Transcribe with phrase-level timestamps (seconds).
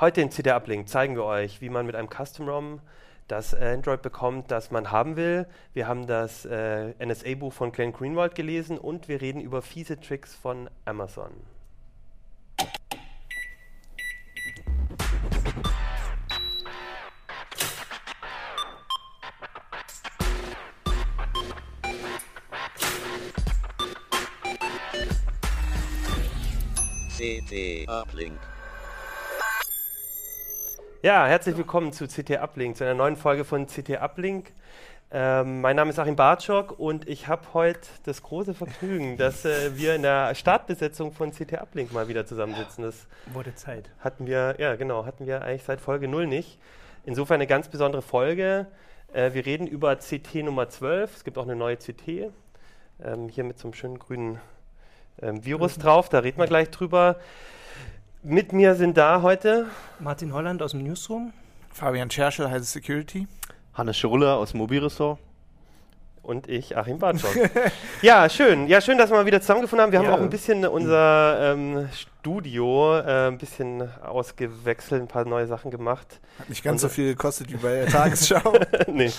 [0.00, 2.80] Heute in CD Uplink zeigen wir euch, wie man mit einem Custom ROM
[3.28, 5.46] das Android bekommt, das man haben will.
[5.74, 10.34] Wir haben das äh, NSA-Buch von Glenn Greenwald gelesen und wir reden über fiese Tricks
[10.34, 11.32] von Amazon.
[27.18, 28.40] CT Uplink.
[31.02, 34.52] Ja, herzlich willkommen zu CT Uplink, zu einer neuen Folge von CT Uplink.
[35.10, 39.78] Ähm, mein Name ist Achim Bartschok und ich habe heute das große Vergnügen, dass äh,
[39.78, 42.84] wir in der Startbesetzung von CT Uplink mal wieder zusammensitzen.
[42.84, 43.88] Das Wurde Zeit.
[44.00, 46.58] hatten wir, ja genau, hatten wir eigentlich seit Folge 0 nicht.
[47.06, 48.66] Insofern eine ganz besondere Folge.
[49.14, 51.16] Äh, wir reden über CT Nummer 12.
[51.16, 52.30] Es gibt auch eine neue CT.
[53.02, 54.38] Ähm, hier mit so einem schönen grünen
[55.22, 57.16] ähm, Virus drauf, da reden wir gleich drüber.
[58.22, 59.66] Mit mir sind da heute
[59.98, 61.32] Martin Holland aus dem Newsroom.
[61.72, 63.26] Fabian Scherschel, Heise Security.
[63.74, 65.18] Hannes Schulle aus dem Mobilressort.
[66.22, 67.34] und ich, Achim Bartschok.
[68.02, 68.68] ja, schön.
[68.68, 69.92] Ja, schön, dass wir mal wieder zusammengefunden haben.
[69.92, 70.06] Wir Ja.
[70.10, 75.70] haben auch ein bisschen unser ähm, Studio äh, ein bisschen ausgewechselt, ein paar neue Sachen
[75.70, 76.20] gemacht.
[76.38, 78.52] Hat nicht ganz Unser- so viel gekostet wie bei der Tagesschau.
[78.88, 79.10] nee.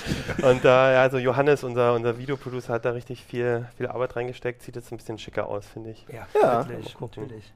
[0.44, 4.62] Und da, ja, also Johannes, unser, unser Videoproducer, hat da richtig viel, viel Arbeit reingesteckt.
[4.62, 6.06] Sieht jetzt ein bisschen schicker aus, finde ich.
[6.08, 6.68] Ja, Ja.
[6.94, 7.23] gucken.
[7.23, 7.52] natürlich.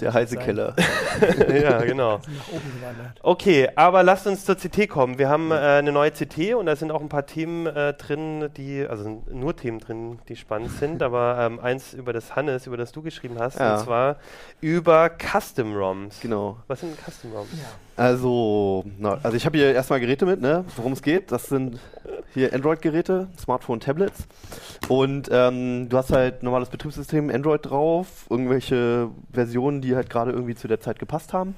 [0.00, 0.74] Der heiße Keller.
[1.62, 2.20] ja, genau.
[3.22, 5.18] Okay, aber lasst uns zur CT kommen.
[5.18, 8.48] Wir haben äh, eine neue CT und da sind auch ein paar Themen äh, drin,
[8.56, 12.76] die, also nur Themen drin, die spannend sind, aber ähm, eins über das Hannes, über
[12.76, 13.76] das du geschrieben hast, Ja.
[13.76, 14.16] und zwar
[14.60, 16.20] über Custom ROMs.
[16.20, 16.58] Genau.
[16.66, 17.48] Was sind Custom ROMs?
[17.52, 17.68] Ja.
[18.02, 21.32] Also, na, also ich habe hier erstmal Geräte mit, ne, worum es geht.
[21.32, 21.80] Das sind
[22.34, 24.26] hier Android-Geräte, Smartphone, Tablets.
[24.88, 30.54] Und ähm, du hast halt normales Betriebssystem Android drauf, irgendwelche Versionen, die halt gerade irgendwie
[30.54, 31.54] zu der Zeit gepasst haben.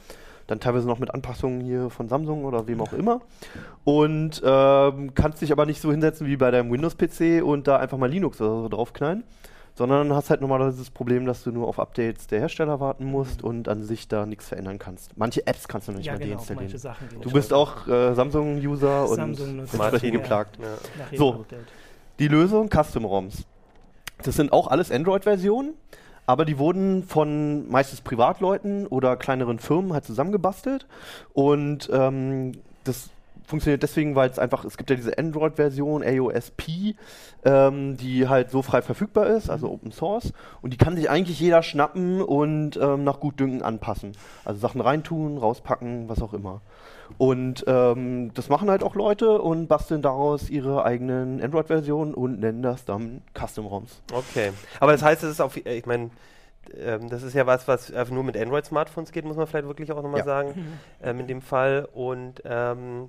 [0.47, 3.21] Dann teilweise noch mit Anpassungen hier von Samsung oder wem auch immer.
[3.85, 7.99] Und ähm, kannst dich aber nicht so hinsetzen wie bei deinem Windows-PC und da einfach
[7.99, 9.23] mal Linux oder so draufknallen.
[9.81, 13.43] Sondern hast halt normalerweise das Problem, dass du nur auf Updates der Hersteller warten musst
[13.43, 15.17] und an sich da nichts verändern kannst.
[15.17, 16.77] Manche Apps kannst du noch nicht ja, mal genau, deinstallieren.
[16.77, 17.09] Sachen.
[17.23, 20.59] Du bist auch äh, Samsung-User und Samsung nutzt entsprechend geplagt.
[20.61, 21.17] Ja.
[21.17, 21.33] So.
[21.33, 21.61] Update.
[22.19, 23.47] Die Lösung Custom ROMs.
[24.23, 25.73] Das sind auch alles Android-Versionen,
[26.27, 30.87] aber die wurden von meistens Privatleuten oder kleineren Firmen halt zusammengebastelt.
[31.33, 32.53] Und ähm,
[32.85, 33.09] das
[33.51, 36.95] funktioniert deswegen, weil es einfach, es gibt ja diese Android-Version, AOSP,
[37.45, 40.33] ähm, die halt so frei verfügbar ist, also Open Source.
[40.63, 44.13] Und die kann sich eigentlich jeder schnappen und ähm, nach Gutdünken anpassen.
[44.45, 46.63] Also Sachen reintun, rauspacken, was auch immer.
[47.19, 52.63] Und ähm, das machen halt auch Leute und basteln daraus ihre eigenen Android-Versionen und nennen
[52.63, 54.03] das dann Custom-ROMs.
[54.13, 54.53] Okay.
[54.79, 56.11] Aber das heißt, es ist auf, äh, ich meine,
[56.79, 59.91] ähm, das ist ja was, was einfach nur mit Android-Smartphones geht, muss man vielleicht wirklich
[59.91, 60.25] auch nochmal Ja.
[60.25, 61.89] sagen, ähm, in dem Fall.
[61.93, 63.09] Und ähm,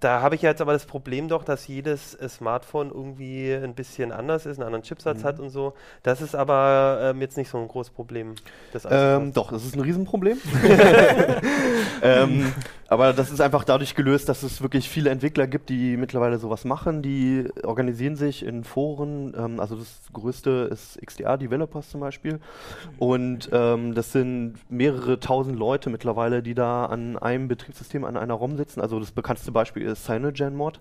[0.00, 4.12] da habe ich jetzt aber das Problem doch, dass jedes äh, Smartphone irgendwie ein bisschen
[4.12, 5.24] anders ist, einen anderen Chipsatz Mhm.
[5.24, 5.74] hat und so.
[6.02, 8.34] Das ist aber ähm, jetzt nicht so ein großes Problem.
[8.72, 10.38] Das Ähm, doch, das ist ein Riesenproblem.
[12.02, 12.52] ähm,
[12.90, 16.64] aber das ist einfach dadurch gelöst, dass es wirklich viele Entwickler gibt, die mittlerweile sowas
[16.64, 17.02] machen.
[17.02, 19.32] Die organisieren sich in Foren.
[19.38, 22.40] Ähm, also das größte ist XDR Developers zum Beispiel.
[22.98, 28.34] Und ähm, das sind mehrere tausend Leute mittlerweile, die da an einem Betriebssystem, an einer
[28.34, 28.80] ROM sitzen.
[28.80, 30.80] Also das bekannteste Beispiel ist CyanogenMod.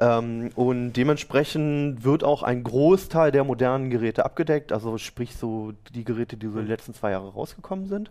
[0.00, 6.02] Ähm, und dementsprechend wird auch ein Großteil der modernen Geräte abgedeckt, also sprich so die
[6.02, 8.10] Geräte, die so die letzten zwei Jahre rausgekommen sind.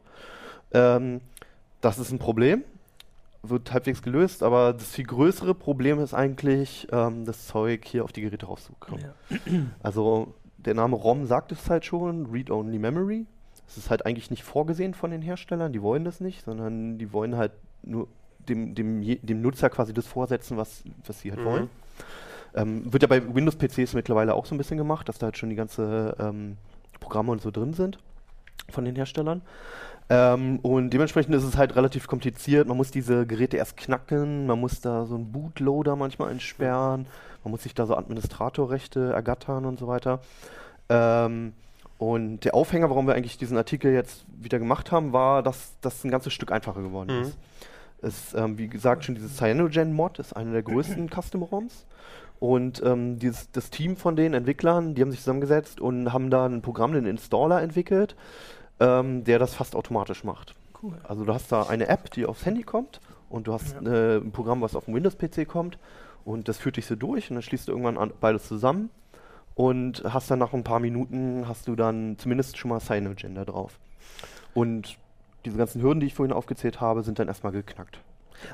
[0.73, 1.19] Ähm,
[1.81, 2.63] das ist ein Problem,
[3.41, 8.11] wird halbwegs gelöst, aber das viel größere Problem ist eigentlich, ähm, das Zeug hier auf
[8.11, 9.05] die Geräte rauszubekommen.
[9.29, 9.37] Ja.
[9.83, 13.25] Also der Name ROM sagt es halt schon, Read-Only Memory.
[13.67, 17.13] Es ist halt eigentlich nicht vorgesehen von den Herstellern, die wollen das nicht, sondern die
[17.13, 17.51] wollen halt
[17.83, 18.07] nur
[18.49, 21.45] dem, dem, dem Nutzer quasi das vorsetzen, was, was sie halt Mhm.
[21.45, 21.69] wollen.
[22.55, 25.49] Ähm, wird ja bei Windows-PCs mittlerweile auch so ein bisschen gemacht, dass da halt schon
[25.49, 26.57] die ganze ähm,
[26.99, 27.99] Programme und so drin sind
[28.69, 29.41] von den Herstellern.
[30.09, 32.67] Ähm, und dementsprechend ist es halt relativ kompliziert.
[32.67, 37.05] Man muss diese Geräte erst knacken, man muss da so einen Bootloader manchmal entsperren,
[37.43, 40.19] man muss sich da so Administratorrechte ergattern und so weiter.
[40.89, 41.53] Ähm,
[41.99, 46.03] und der Aufhänger, warum wir eigentlich diesen Artikel jetzt wieder gemacht haben, war, dass das
[46.03, 47.21] ein ganzes Stück einfacher geworden Mhm.
[47.23, 47.37] ist.
[48.01, 51.85] Es, ähm, wie gesagt, schon dieses Cyanogen-Mod ist einer der größten Custom-ROMs.
[52.39, 56.45] Und ähm, dieses, das Team von den Entwicklern, die haben sich zusammengesetzt und haben da
[56.45, 58.15] ein Programm, den Installer entwickelt,
[58.79, 60.55] ähm, der das fast automatisch macht.
[60.81, 60.93] Cool.
[61.03, 63.91] Also du hast da eine App, die aufs Handy kommt und du hast Ja.
[63.91, 65.77] äh, ein Programm, was auf dem Windows-PC kommt
[66.25, 68.89] und das führt dich so durch und dann schließt du irgendwann an, beides zusammen
[69.55, 73.43] und hast dann nach ein paar Minuten hast du dann zumindest schon mal Cyanogen da
[73.45, 73.77] drauf.
[74.53, 74.97] Und
[75.45, 77.99] diese ganzen Hürden, die ich vorhin aufgezählt habe, sind dann erstmal geknackt.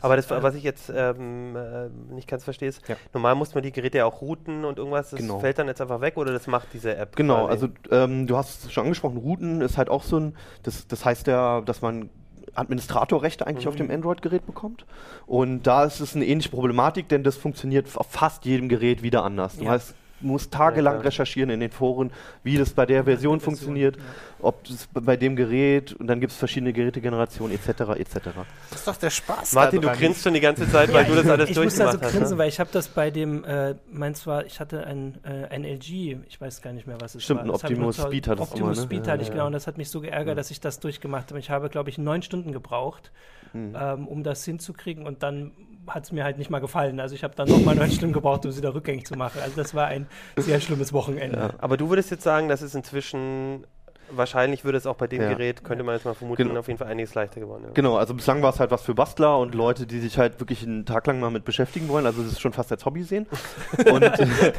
[0.02, 2.96] Aber das, was ich jetzt ähm, äh, nicht ganz verstehe, ist, Ja.
[3.14, 5.40] normal muss man die Geräte ja auch routen und irgendwas, das Genau.
[5.40, 7.16] fällt dann jetzt einfach weg oder das macht diese App?
[7.16, 10.88] Genau, also ähm, du hast es schon angesprochen, Routen ist halt auch so ein, das,
[10.88, 12.10] das heißt ja, dass man
[12.54, 14.86] Administratorrechte eigentlich auf dem Android-Gerät bekommt.
[15.26, 19.24] Und da ist es eine ähnliche Problematik, denn das funktioniert auf fast jedem Gerät wieder
[19.24, 19.58] anders.
[19.58, 19.72] Du Ja.
[19.72, 19.94] heißt,
[20.26, 21.06] du musst tagelang klar.
[21.06, 22.12] recherchieren in den Foren,
[22.44, 24.02] wie das bei der Version Version, funktioniert, ja.
[24.40, 27.82] ob das bei dem Gerät und dann gibt es verschiedene Gerätegenerationen etc.
[27.98, 28.30] etc.
[28.70, 29.54] Das ist doch der Spaß.
[29.54, 32.12] Martin, du grinst schon die ganze Zeit, weil du das alles ich durchgemacht also hast.
[32.12, 32.38] grinsen, ne?
[32.40, 36.18] weil ich habe das bei dem, äh, meins war, ich hatte ein, äh, ein LG,
[36.28, 37.48] ich weiß gar nicht mehr, was es Stimmt, war.
[37.48, 38.86] ich Optimus Speed du Optimus mal, ne?
[38.88, 39.34] Speed Ja, hatte ich, ja.
[39.36, 41.40] genau, und das hat mich so geärgert, dass ich das durchgemacht habe.
[41.40, 43.12] Ich habe, glaube ich, neun Stunden gebraucht,
[43.54, 43.76] Mhm.
[43.80, 45.52] ähm, um das hinzukriegen und dann
[45.88, 47.00] hat es mir halt nicht mal gefallen.
[47.00, 49.40] Also ich habe dann nochmal neun Stunden gebraucht, um es wieder rückgängig zu machen.
[49.42, 51.54] Also das war ein sehr schlimmes Wochenende.
[51.60, 53.66] Aber du würdest jetzt sagen, das ist inzwischen,
[54.12, 55.30] wahrscheinlich würde es auch bei dem Ja.
[55.30, 56.60] Gerät, könnte man jetzt mal vermuten, Genau.
[56.60, 57.64] auf jeden Fall einiges leichter geworden.
[57.66, 57.72] Ja.
[57.74, 60.64] Genau, also bislang war es halt was für Bastler und Leute, die sich halt wirklich
[60.64, 63.26] einen Tag lang mal mit beschäftigen wollen, also das ist schon fast als Hobby sehen.
[63.92, 64.02] Und,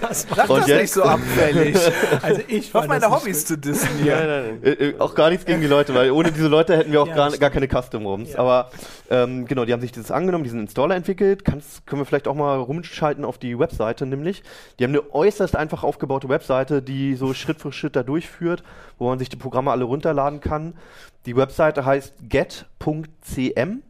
[0.01, 1.77] Das war, Sag Und das jetzt- nicht so abfällig.
[2.23, 4.17] also ich fand meine Hobbys zu dissen Nein, hier.
[4.17, 4.63] nein, nein.
[4.63, 7.09] Äh, äh, auch gar nichts gegen die Leute, weil ohne diese Leute hätten wir auch
[7.09, 8.33] Ja, gar, gar keine Custom-ROMs.
[8.33, 8.39] Ja.
[8.39, 8.71] Aber
[9.11, 11.45] ähm, genau, die haben sich das angenommen, diesen Installer entwickelt.
[11.45, 14.43] Kannst, können wir vielleicht auch mal rumschalten auf die Webseite, nämlich.
[14.79, 18.63] Die haben eine äußerst einfach aufgebaute Webseite, die so Schritt für Schritt da durchführt,
[18.99, 20.75] wo man sich die Programme alle runterladen kann.
[21.27, 23.83] Die Webseite heißt get.cm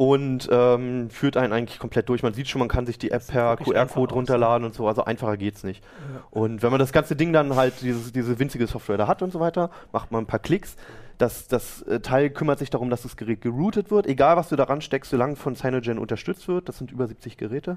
[0.00, 2.22] und ähm, führt einen eigentlich komplett durch.
[2.22, 5.36] Man sieht schon, man kann sich die App per QR-Code runterladen und so, also einfacher
[5.36, 5.84] geht's nicht.
[5.84, 6.22] Ja.
[6.30, 9.30] Und wenn man das ganze Ding dann halt, dieses, diese winzige Software da hat und
[9.30, 10.76] so weiter, macht man ein paar Klicks.
[11.18, 14.56] Das, das äh, Teil kümmert sich darum, dass das Gerät geroutet wird, egal was du
[14.56, 16.70] daran steckst, solange von Cyanogen unterstützt wird.
[16.70, 17.76] Das sind über 70 Geräte.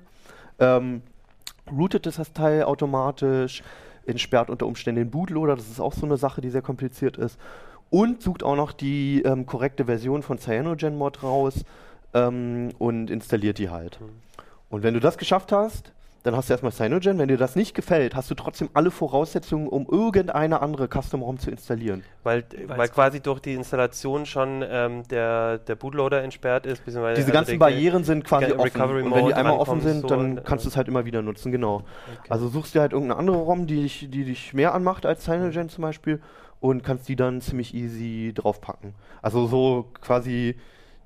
[0.60, 1.02] Ähm,
[1.70, 3.64] routet ist das Teil automatisch,
[4.06, 5.56] entsperrt unter Umständen den Bootloader.
[5.56, 7.40] Das ist auch so eine Sache, die sehr kompliziert ist.
[7.90, 11.64] Und sucht auch noch die ähm, korrekte Version von CyanogenMod raus
[12.14, 14.00] ähm, und installiert die halt.
[14.70, 15.92] Und wenn du das geschafft hast,
[16.24, 17.20] dann hast du erstmal Cyanogen.
[17.20, 21.52] Wenn dir das nicht gefällt, hast du trotzdem alle Voraussetzungen, um irgendeine andere Custom-ROM zu
[21.52, 22.04] installieren.
[22.24, 26.86] Weil, Weil quasi durch die Installation schon ähm, der, der Bootloader entsperrt ist.
[26.86, 28.62] beziehungsweise Diese also ganzen Barrieren sind quasi offen.
[28.62, 30.88] Recovery Und wenn die einmal offen sind, so dann und, kannst äh, du es halt
[30.88, 31.76] immer wieder nutzen, genau.
[31.76, 32.30] Okay.
[32.30, 35.68] Also suchst dir halt irgendeine andere ROM, die dich, die dich mehr anmacht als Cyanogen
[35.68, 36.22] zum Beispiel
[36.62, 38.94] und kannst die dann ziemlich easy draufpacken.
[39.22, 40.56] Also so quasi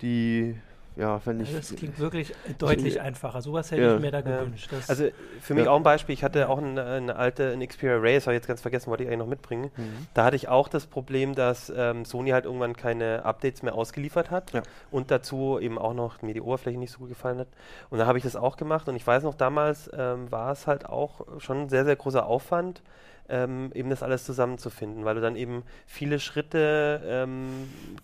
[0.04, 0.56] die,
[0.98, 1.54] ja, wenn ich...
[1.56, 3.42] Das klingt wirklich deutlich einfacher.
[3.42, 3.96] Sowas hätte Ja.
[3.96, 4.70] ich mir da gewünscht.
[4.72, 5.10] Das Also
[5.42, 5.72] für mich Ja.
[5.72, 8.40] auch ein Beispiel, ich hatte auch eine, eine alte ein Xperia Ray, das habe ich
[8.40, 9.70] jetzt ganz vergessen, wollte ich eigentlich noch mitbringen.
[9.78, 10.08] Mhm.
[10.14, 14.32] Da hatte ich auch das Problem, dass ähm, Sony halt irgendwann keine Updates mehr ausgeliefert
[14.32, 14.64] hat Ja.
[14.92, 17.48] und dazu eben auch noch mir die Oberfläche nicht so gut gefallen hat.
[17.90, 20.68] Und dann habe ich das auch gemacht und ich weiß noch, damals ähm, war es
[20.68, 22.82] halt auch schon ein sehr, sehr großer Aufwand,
[23.30, 27.50] ähm, eben das alles zusammenzufinden, weil du dann eben viele Schritte ähm,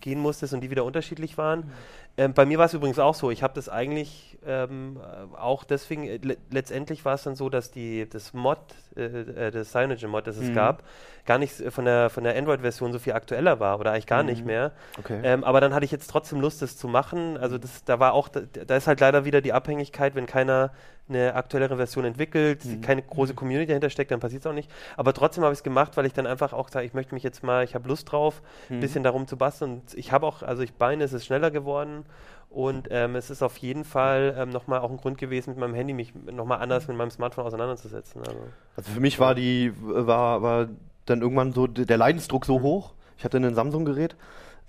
[0.00, 1.72] gehen musstest und die wieder unterschiedlich waren.
[2.16, 3.30] Ähm, bei mir war es übrigens auch so.
[3.30, 7.48] Ich habe das eigentlich ähm, äh, auch deswegen, äh, le letztendlich war es dann so,
[7.48, 8.58] dass die, das Mod,
[8.96, 10.54] äh, äh, das Cyanogen-Mod, das es Mhm.
[10.54, 10.82] gab,
[11.26, 14.22] gar nicht äh, von der, von der Android-Version so viel aktueller war oder eigentlich gar
[14.22, 14.46] nicht Mhm.
[14.46, 14.72] mehr.
[14.98, 15.20] Okay.
[15.22, 17.36] Ähm, aber dann hatte ich jetzt trotzdem Lust, das zu machen.
[17.38, 20.70] Also das, da war auch, da, da ist halt leider wieder die Abhängigkeit, wenn keiner
[21.06, 22.80] eine aktuellere Version entwickelt, Mhm.
[22.80, 24.70] keine große Community dahinter steckt, dann passiert es auch nicht.
[24.96, 27.22] Aber trotzdem habe ich es gemacht, weil ich dann einfach auch sage, ich möchte mich
[27.22, 28.80] jetzt mal, ich habe Lust drauf, ein Mhm.
[28.80, 29.72] bisschen darum zu basteln.
[29.82, 32.06] Und ich habe auch, also ich Beine, es ist schneller geworden.
[32.54, 35.74] Und ähm, es ist auf jeden Fall ähm, nochmal auch ein Grund gewesen, mit meinem
[35.74, 38.20] Handy mich nochmal anders mit meinem Smartphone auseinanderzusetzen.
[38.24, 38.38] Also.
[38.76, 40.68] Also für mich war die, war, war
[41.04, 42.92] dann irgendwann so der Leidensdruck so hoch.
[43.18, 44.14] Ich hatte ein Samsung-Gerät.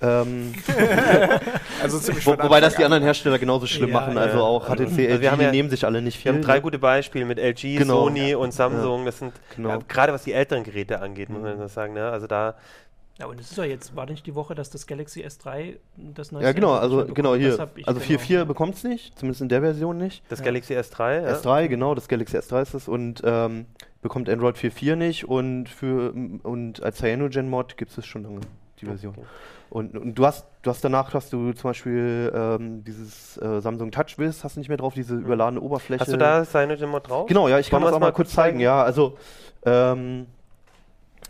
[0.01, 0.53] Ähm,
[1.81, 2.86] Also ziemlich wo, wobei das die an.
[2.86, 4.15] anderen Hersteller genauso schlimm Ja, machen.
[4.15, 4.21] ja.
[4.21, 6.31] Also auch Also- HTC, also wir haben LG, ja- die nehmen sich alle nicht Wir
[6.31, 6.41] viel.
[6.41, 8.03] haben drei gute Beispiele mit LG, Genau.
[8.05, 9.05] Sony und Samsung.
[9.05, 9.69] Das sind Genau.
[9.69, 11.93] ja, gerade was die älteren Geräte angeht, muss man das sagen.
[11.93, 12.10] Ne?
[12.10, 12.55] Also da
[13.19, 16.31] ja, und es ist ja jetzt, war nicht die Woche, dass das Galaxy S3 das
[16.31, 17.57] neue Ja, genau, also genau Das hier.
[17.57, 18.19] hab ich Also genau.
[18.22, 20.24] 4.4 bekommt es nicht, zumindest in der Version nicht.
[20.29, 20.45] das Ja.
[20.45, 21.24] Galaxy S3.
[21.24, 21.34] Ja?
[21.34, 23.65] S3, genau, das Galaxy S3 ist es und ähm,
[24.01, 28.41] bekommt Android 4.4 nicht und für und als Cyanogen-Mod gibt es schon lange
[28.81, 29.13] die Version.
[29.17, 29.25] Okay.
[29.69, 33.91] Und, und du hast du hast danach hast du zum Beispiel ähm, dieses äh, Samsung
[33.91, 36.01] TouchWiz, hast du nicht mehr drauf, diese überladene Oberfläche.
[36.01, 37.27] Hast du da Cyanogen-Mod drauf?
[37.27, 38.57] Genau, ja, ich kann Wollen das wir auch mal kurz zeigen.
[38.57, 38.60] zeigen?
[38.60, 39.17] Ja, also
[39.65, 40.27] ähm,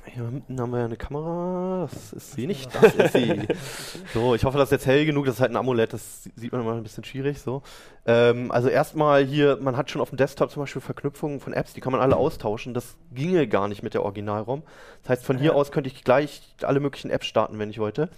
[0.05, 1.87] hier hinten haben wir ja eine Kamera.
[1.91, 2.73] Das ist sie nicht.
[2.73, 3.41] Das ist sie.
[4.13, 5.25] So, ich hoffe, das ist jetzt hell genug.
[5.25, 5.91] Das ist halt ein Amulett.
[5.93, 7.41] Das sieht man immer ein bisschen schwierig.
[7.41, 7.63] So.
[8.05, 11.73] Ähm, also erstmal hier, man hat schon auf dem Desktop zum Beispiel Verknüpfungen von Apps,
[11.73, 12.73] die kann man alle austauschen.
[12.73, 14.63] Das ginge gar nicht mit der Original-ROM.
[15.03, 15.55] Das heißt, von hier Ja.
[15.55, 18.09] aus könnte ich gleich alle möglichen Apps starten, wenn ich wollte.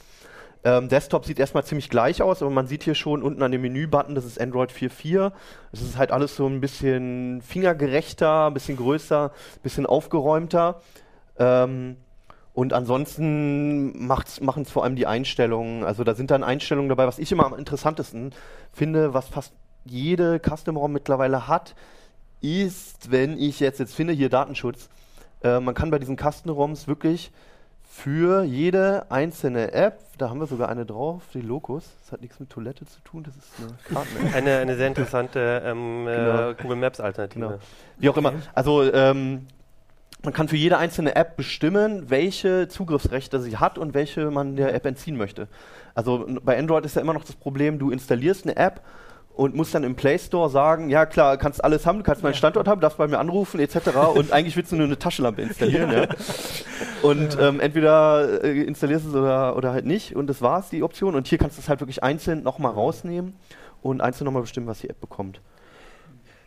[0.63, 3.61] Ähm, Desktop sieht erstmal ziemlich gleich aus, aber man sieht hier schon unten an dem
[3.61, 5.31] Menü-Button, das ist Android 4.4.
[5.71, 10.81] Es ist halt alles so ein bisschen fingergerechter, ein bisschen größer, ein bisschen aufgeräumter.
[11.39, 11.97] Ähm,
[12.53, 15.83] Und ansonsten machen es vor allem die Einstellungen.
[15.83, 18.33] Also da sind dann Einstellungen dabei, was ich immer am interessantesten
[18.73, 19.53] finde, was fast
[19.85, 21.75] jede Custom-ROM mittlerweile hat,
[22.41, 24.89] ist, wenn ich jetzt, jetzt finde, hier Datenschutz,
[25.43, 27.31] äh, man kann bei diesen Custom-ROMs wirklich
[27.83, 32.39] für jede einzelne App, da haben wir sogar eine drauf, die Locus, das hat nichts
[32.39, 36.49] mit Toilette zu tun, das ist eine Karten eine, eine sehr interessante ähm, äh, genau.
[36.49, 37.45] äh, Google Maps Alternative.
[37.45, 37.59] Genau.
[37.97, 38.33] Wie auch immer.
[38.53, 39.47] Also ähm,
[40.23, 44.73] man kann für jede einzelne App bestimmen, welche Zugriffsrechte sie hat und welche man der
[44.73, 45.47] App entziehen möchte.
[45.93, 48.81] Also bei Android ist ja immer noch das Problem, du installierst eine App
[49.37, 52.33] und musst dann im Play Store sagen, ja klar, kannst alles haben, du kannst meinen
[52.33, 53.89] Standort haben, darfst bei mir anrufen etc.
[54.15, 55.91] und eigentlich willst du nur eine Taschenlampe installieren.
[55.91, 56.07] ja.
[57.03, 60.81] Und ähm, entweder äh, installierst du es oder, oder halt nicht und das war's, die
[60.81, 61.13] Option.
[61.13, 63.35] Und hier kannst du es halt wirklich einzeln nochmal rausnehmen
[63.83, 65.39] und einzeln nochmal bestimmen, was die App bekommt.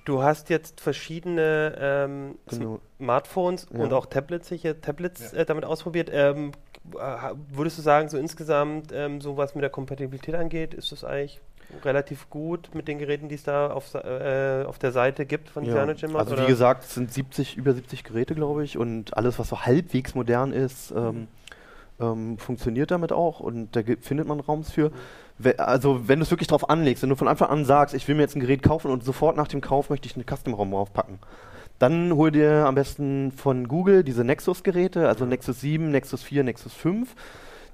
[0.04, 2.80] Du hast jetzt verschiedene ähm, genau.
[3.00, 3.80] Smartphones ja.
[3.80, 5.38] und auch Tablets, sicher, Tablets ja.
[5.38, 6.10] äh, damit ausprobiert.
[6.12, 6.52] Ähm,
[6.94, 11.04] äh, würdest du sagen, so insgesamt, ähm, so was mit der Kompatibilität angeht, ist das
[11.04, 11.40] eigentlich
[11.84, 15.64] relativ gut mit den Geräten, die es da auf, äh, auf der Seite gibt von
[15.64, 15.72] ja.
[15.72, 16.16] Cyanogen?
[16.16, 16.42] Also oder?
[16.42, 20.14] wie gesagt, es sind 70, über 70 Geräte, glaube ich, und alles, was so halbwegs
[20.14, 21.28] modern ist, ähm,
[22.00, 24.90] ähm, funktioniert damit auch und da findet man Raums für.
[25.38, 28.06] We also wenn du es wirklich drauf anlegst, wenn du von Anfang an sagst, ich
[28.08, 30.70] will mir jetzt ein Gerät kaufen und sofort nach dem Kauf möchte ich einen Custom-Raum
[30.70, 31.18] draufpacken,
[31.80, 36.72] dann hol dir am besten von Google diese Nexus-Geräte, also Nexus 7, Nexus 4, Nexus
[36.74, 37.16] 5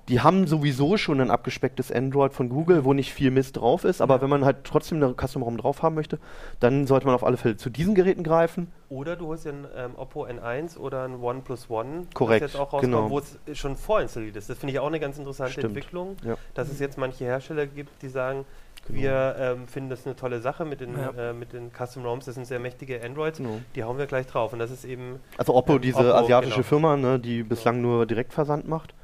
[0.08, 4.00] die haben sowieso schon ein abgespecktes Android von Google, wo nicht viel Mist drauf ist,
[4.00, 4.22] aber ja.
[4.22, 6.18] wenn man halt trotzdem eine Custom-ROM drauf haben möchte,
[6.60, 8.70] dann sollte man auf alle Fälle zu diesen Geräten greifen.
[8.88, 12.72] Oder du holst ein ähm, Oppo N1 oder ein OnePlus One, Korrekt, das jetzt auch
[12.72, 13.10] rauskommt, genau.
[13.10, 14.48] wo es schon vorinstalliert ist.
[14.48, 15.76] Das finde ich auch eine ganz interessante Stimmt.
[15.76, 16.36] Entwicklung, ja.
[16.54, 18.44] dass es jetzt manche Hersteller gibt, die sagen,
[18.88, 19.00] Genau.
[19.00, 21.30] Wir ähm, finden das eine tolle Sache mit den, ja.
[21.30, 22.24] äh, mit den Custom ROMs.
[22.24, 23.38] Das sind sehr mächtige Androids.
[23.38, 23.60] Genau.
[23.74, 24.52] Die hauen wir gleich drauf.
[24.52, 25.20] Und das ist eben.
[25.36, 26.66] Also Oppo, ähm, diese Oppo, asiatische genau.
[26.66, 27.88] Firma, ne, die bislang genau.
[27.88, 28.94] nur Direktversand macht.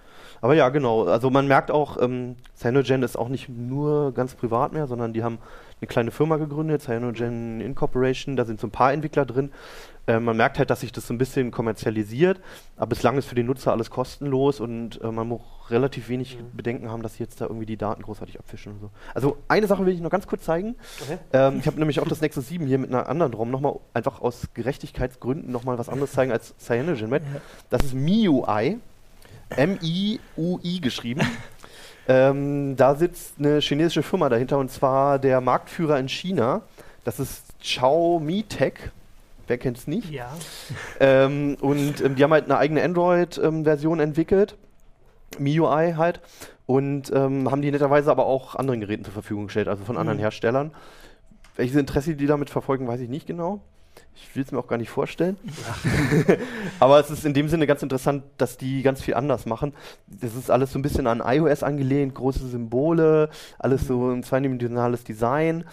[0.40, 1.04] Aber ja, genau.
[1.04, 5.22] Also man merkt auch, ähm, Cyanogen ist auch nicht nur ganz privat mehr, sondern die
[5.22, 5.38] haben
[5.80, 8.36] eine kleine Firma gegründet, Cyanogen Incorporation.
[8.36, 9.52] Da sind so ein paar Entwickler drin.
[10.06, 12.40] Äh, man merkt halt, dass sich das so ein bisschen kommerzialisiert,
[12.76, 15.40] aber bislang ist für den Nutzer alles kostenlos und äh, man muss
[15.70, 16.56] relativ wenig mhm.
[16.56, 18.90] Bedenken haben, dass sie jetzt da irgendwie die Daten großartig abfischen und so.
[19.14, 20.74] Also eine Sache will ich noch ganz kurz zeigen.
[21.02, 21.18] Okay.
[21.32, 24.20] Ähm, ich habe nämlich auch das Nexus 7 hier mit einer anderen ROM nochmal einfach
[24.20, 27.20] aus Gerechtigkeitsgründen nochmal was anderes zeigen als Cyanogen.
[27.70, 28.78] Das ist MIUI.
[29.56, 31.20] M-I-U-I geschrieben.
[32.08, 36.62] ähm, da sitzt eine chinesische Firma dahinter und zwar der Marktführer in China.
[37.04, 38.74] Das ist Xiaomi Tech.
[39.52, 40.08] Wer kennt es nicht?
[40.10, 40.34] Ja.
[40.98, 44.56] Ähm, und ähm, die haben halt eine eigene Android-Version entwickelt.
[45.38, 46.22] MIUI halt.
[46.64, 50.16] Und ähm, haben die netterweise aber auch anderen Geräten zur Verfügung gestellt, also von anderen
[50.16, 50.22] mhm.
[50.22, 50.70] Herstellern.
[51.54, 53.60] Welches Interesse die damit verfolgen, weiß ich nicht genau.
[54.14, 55.36] Ich will es mir auch gar nicht vorstellen.
[56.80, 59.74] Aber es ist in dem Sinne ganz interessant, dass die ganz viel anders machen.
[60.06, 63.28] Das ist alles so ein bisschen an iOS angelehnt, große Symbole,
[63.58, 65.64] alles so ein zweidimensionales Design.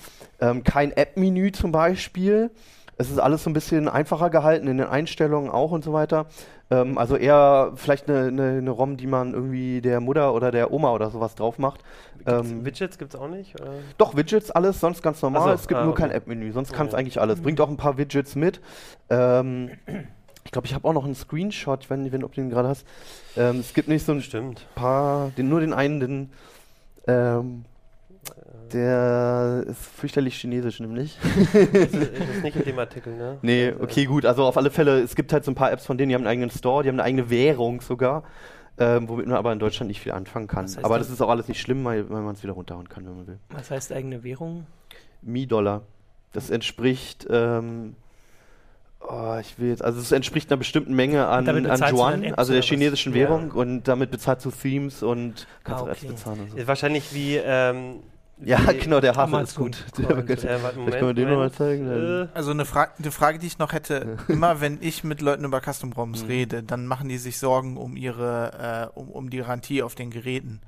[0.41, 2.51] Ähm, kein App-Menü zum Beispiel.
[2.99, 6.25] Es ist alles so ein bisschen einfacher gehalten, in den Einstellungen auch und so weiter.
[6.69, 10.71] Ähm, also eher vielleicht eine, eine, eine, ROM, die man irgendwie der Mutter oder der
[10.73, 11.81] Oma oder sowas drauf macht.
[12.27, 13.59] Ähm, Widgets gibt es auch nicht?
[13.59, 13.71] Oder?
[13.97, 15.43] Doch, Widgets, alles, sonst ganz normal.
[15.43, 16.03] So, es gibt ah, nur okay.
[16.03, 16.99] kein App-Menü, sonst kann es ja.
[16.99, 17.41] eigentlich alles.
[17.41, 18.59] Bringt auch ein paar Widgets mit.
[19.09, 19.71] Ähm,
[20.43, 22.85] ich glaube, ich habe auch noch einen Screenshot, nicht, wenn, ob du den gerade hast.
[23.37, 24.67] Ähm, es gibt nicht so ein Stimmt.
[24.75, 26.29] paar, den, nur den einen, den
[27.07, 27.65] ähm,
[28.73, 31.17] der ist fürchterlich chinesisch, nämlich.
[31.53, 33.37] das, ist, nicht in dem Artikel, ne?
[33.41, 34.25] Nee, also, okay, gut.
[34.25, 36.21] Also auf alle Fälle, es gibt halt so ein paar Apps von denen, die haben
[36.21, 38.23] einen eigenen Store, die haben eine eigene Währung sogar,
[38.77, 40.65] ähm, womit man aber in Deutschland nicht viel anfangen kann.
[40.65, 42.89] Das heißt aber das ist auch alles nicht schlimm, weil, weil man es wieder runterhauen
[42.89, 43.39] kann, wenn man will.
[43.49, 44.65] Was heißt eigene Währung?
[45.21, 45.81] Mi-Dollar.
[46.31, 47.95] Das entspricht, ähm,
[49.01, 52.61] oh, ich will jetzt, also es entspricht einer bestimmten Menge an, an Yuan, also der
[52.61, 53.53] chinesischen Währung, ja.
[53.55, 55.91] und damit bezahlst du Themes und kannst ah, okay.
[55.91, 56.39] Apps bezahlen.
[56.41, 56.67] Und so.
[56.67, 58.01] Wahrscheinlich wie ähm,
[58.43, 59.83] ja, genau, der Hafen ist gut.
[59.97, 61.87] Der, äh, Vielleicht können wir den nochmal zeigen.
[61.87, 62.27] Äh.
[62.33, 65.61] Also eine, Fra eine Frage, die ich noch hätte, immer wenn ich mit Leuten über
[65.61, 66.29] Custom ROMs mhm.
[66.29, 70.09] rede, dann machen die sich Sorgen um ihre, äh, um, um die Garantie auf den
[70.09, 70.61] Geräten.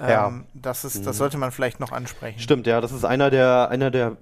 [0.00, 0.32] Ähm, ja.
[0.54, 1.18] Das, ist, das mhm.
[1.18, 2.38] sollte man vielleicht noch ansprechen.
[2.38, 4.16] Stimmt, ja, das ist einer der, einer der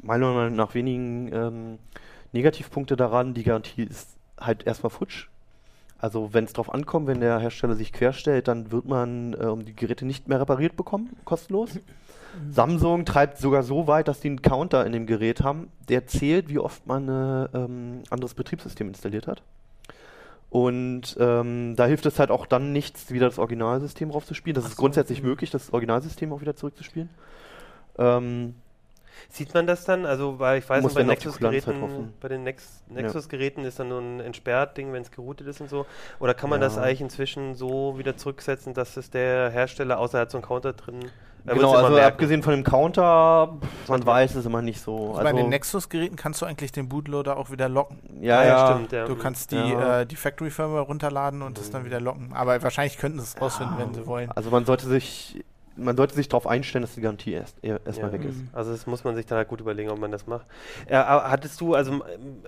[0.00, 1.78] meiner Meinung nach wenigen ähm,
[2.32, 3.34] Negativpunkte daran.
[3.34, 4.08] Die Garantie ist
[4.40, 5.28] halt erstmal futsch.
[5.98, 9.76] Also wenn es drauf ankommt, wenn der Hersteller sich querstellt, dann wird man ähm, die
[9.76, 11.78] Geräte nicht mehr repariert bekommen, kostenlos.
[12.50, 16.48] Samsung treibt sogar so weit, dass die einen Counter in dem Gerät haben, der zählt,
[16.48, 19.42] wie oft man ein ähm, anderes Betriebssystem installiert hat.
[20.50, 24.54] Und ähm, da hilft es halt auch dann nichts, wieder das Originalsystem raufzuspielen.
[24.54, 25.28] Das Ach ist so, grundsätzlich okay.
[25.28, 27.08] möglich, das Originalsystem auch wieder zurückzuspielen.
[27.98, 28.54] Ähm,
[29.28, 30.04] Sieht man das dann?
[30.04, 33.88] Also, weil ich weiß, Muss bei die Kulanz halt bei den Nex Nexus-Geräten ist dann
[33.88, 35.86] so ein Entsperrt-Ding, wenn es geroutet ist und so.
[36.18, 36.82] Oder kann man das Ja.
[36.82, 40.72] eigentlich inzwischen so wieder zurücksetzen, dass es der Hersteller, außer er hat so einen Counter
[40.72, 41.00] drin,
[41.46, 42.06] er Genau, also merken.
[42.12, 43.56] abgesehen von dem Counter,
[43.88, 45.10] man weiß es immer nicht so.
[45.12, 47.98] Also bei den Nexus-Geräten kannst du eigentlich den Bootloader auch wieder locken.
[48.20, 49.04] ja, Ah, ja, stimmt, ja.
[49.06, 50.00] Du kannst die, Ja.
[50.00, 52.32] äh, die Factory-Firmware runterladen und das dann wieder locken.
[52.32, 54.30] Aber wahrscheinlich könnten sie es rausfinden, wenn sie wollen.
[54.32, 55.44] Also man sollte sich,
[55.76, 58.12] man sollte sich darauf einstellen, dass die Garantie erst erstmal Ja.
[58.12, 58.36] weg ist.
[58.36, 58.48] Mhm.
[58.52, 60.46] Also das muss man sich dann halt gut überlegen, ob man das macht.
[60.90, 62.02] Ja, aber hattest du, also m-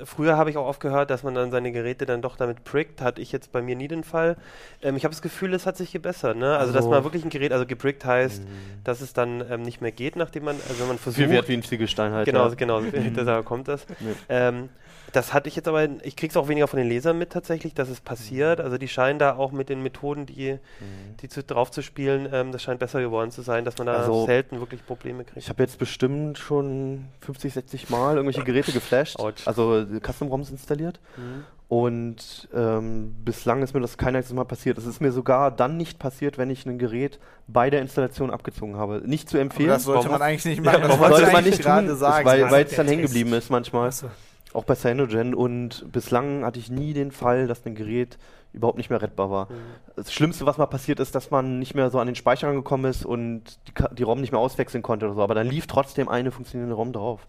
[0.04, 3.00] früher habe ich auch oft gehört, dass man dann seine Geräte dann doch damit prickt.
[3.00, 4.37] Hatte ich jetzt bei mir nie den Fall.
[4.83, 6.37] Ähm, ich habe das Gefühl, es hat sich gebessert.
[6.37, 6.57] Ne?
[6.57, 8.49] Also, dass Also- man wirklich ein Gerät, also geprickt heißt, Mhm.
[8.85, 11.23] dass es dann ähm, nicht mehr geht, nachdem man, also wenn man versucht.
[11.23, 12.26] Viel wert wie ein Ziegelstein halt.
[12.26, 12.54] Genau, ja.
[12.54, 13.87] genau, deshalb kommt das.
[14.00, 14.49] Ja.
[14.49, 14.69] Ähm,
[15.14, 17.88] das hatte ich jetzt aber, ich krieg's auch weniger von den Lesern mit tatsächlich, dass
[17.88, 18.61] es passiert.
[18.61, 21.16] Also die scheinen da auch mit den Methoden, die, Mhm.
[21.23, 23.94] die zu, drauf zu spielen, ähm, das scheint besser geworden zu sein, dass man da
[23.97, 25.37] Also- selten wirklich Probleme kriegt.
[25.38, 29.47] Ich habe jetzt bestimmt schon 50, 60 Mal irgendwelche Geräte geflasht, Autsch.
[29.47, 31.00] also äh, Custom-ROMs installiert.
[31.16, 31.44] Mhm.
[31.66, 34.76] Und ähm, bislang ist mir das kein einziges Mal passiert.
[34.78, 37.18] Es ist mir sogar dann nicht passiert, wenn ich ein Gerät
[37.49, 39.00] bei der Installation abgezogen habe.
[39.04, 39.71] Nicht zu Aber empfehlen.
[39.71, 40.83] das sollte Warum man eigentlich nicht Ja, machen.
[40.83, 42.26] das warum wollte sollte man nicht tun, gerade sagen.
[42.26, 43.88] weil Das es dann hängen geblieben ist manchmal.
[43.88, 44.06] Achso.
[44.54, 45.34] Auch bei Cyanogen.
[45.34, 48.16] Und bislang hatte ich nie den Fall, dass ein Gerät
[48.54, 49.46] überhaupt nicht mehr rettbar war.
[49.46, 49.56] Mhm.
[49.96, 52.87] Das Schlimmste, was mal passiert ist, dass man nicht mehr so an den Speicher angekommen
[52.87, 55.23] ist und die, die ROM nicht mehr auswechseln konnte oder so.
[55.23, 57.26] Aber dann lief trotzdem eine funktionierende ROM drauf.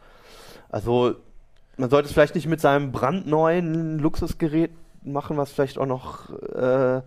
[0.70, 1.16] Also
[1.78, 4.72] man sollte es vielleicht nicht mit seinem brandneuen Luxusgerät
[5.04, 7.02] machen, was vielleicht auch noch äh,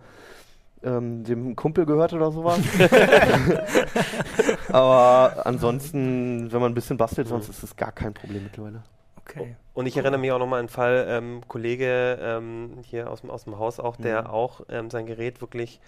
[0.83, 2.59] ähm, dem Kumpel gehört oder sowas.
[4.69, 8.83] Aber ansonsten, wenn man ein bisschen bastelt, sonst ist es gar kein Problem mittlerweile.
[9.29, 9.55] Okay.
[9.73, 13.29] Und ich erinnere mich auch nochmal an einen Fall, ähm, Kollege ähm, hier aus dem,
[13.29, 14.27] aus dem Haus auch, der Mhm.
[14.27, 15.79] auch ähm, sein Gerät wirklich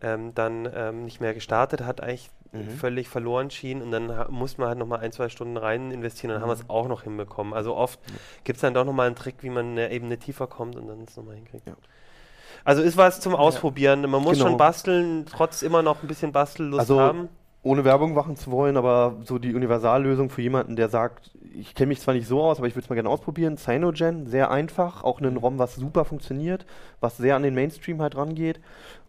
[0.00, 2.68] ähm, dann ähm, nicht mehr gestartet hat, eigentlich Mhm.
[2.68, 6.34] völlig verloren schien und dann musste man halt nochmal ein, zwei Stunden rein investieren und
[6.34, 7.54] dann haben wir es auch noch hinbekommen.
[7.54, 7.98] Also oft
[8.44, 11.04] gibt es dann doch nochmal einen Trick, wie man eine Ebene tiefer kommt und dann
[11.04, 11.66] es nochmal hinkriegt.
[11.66, 11.76] Ja.
[12.64, 14.02] Also ist was zum Ausprobieren.
[14.02, 14.48] Man muss Genau.
[14.50, 17.28] schon basteln, trotz immer noch ein bisschen Bastellust Also, haben.
[17.64, 21.88] Ohne Werbung machen zu wollen, aber so die Universallösung für jemanden, der sagt, ich kenne
[21.88, 23.56] mich zwar nicht so aus, aber ich würde es mal gerne ausprobieren.
[23.56, 26.66] Cyanogen, sehr einfach, auch ein ROM, was super funktioniert,
[27.00, 28.60] was sehr an den Mainstream halt rangeht.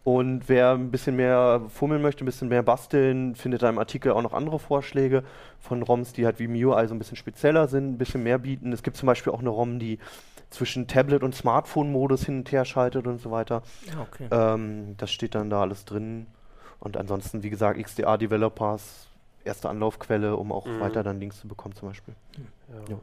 [0.04, 4.12] Und wer ein bisschen mehr fummeln möchte, ein bisschen mehr basteln, findet da im Artikel
[4.12, 5.24] auch noch andere Vorschläge
[5.58, 8.72] von ROMs, die halt wie MIUI also ein bisschen spezieller sind, ein bisschen mehr bieten.
[8.72, 9.98] Es gibt zum Beispiel auch eine ROM, die
[10.50, 13.62] zwischen Tablet- und Smartphone-Modus hin und her schaltet und so weiter.
[13.86, 14.28] Ja, okay.
[14.30, 16.26] Ähm, das steht dann da alles drin.
[16.84, 19.08] Und ansonsten, wie gesagt, XDA Developers,
[19.42, 20.80] erste Anlaufquelle, um auch Mhm.
[20.80, 22.14] weiter dann Links zu bekommen zum Beispiel.
[22.68, 22.80] Ja.
[22.90, 22.98] Ja.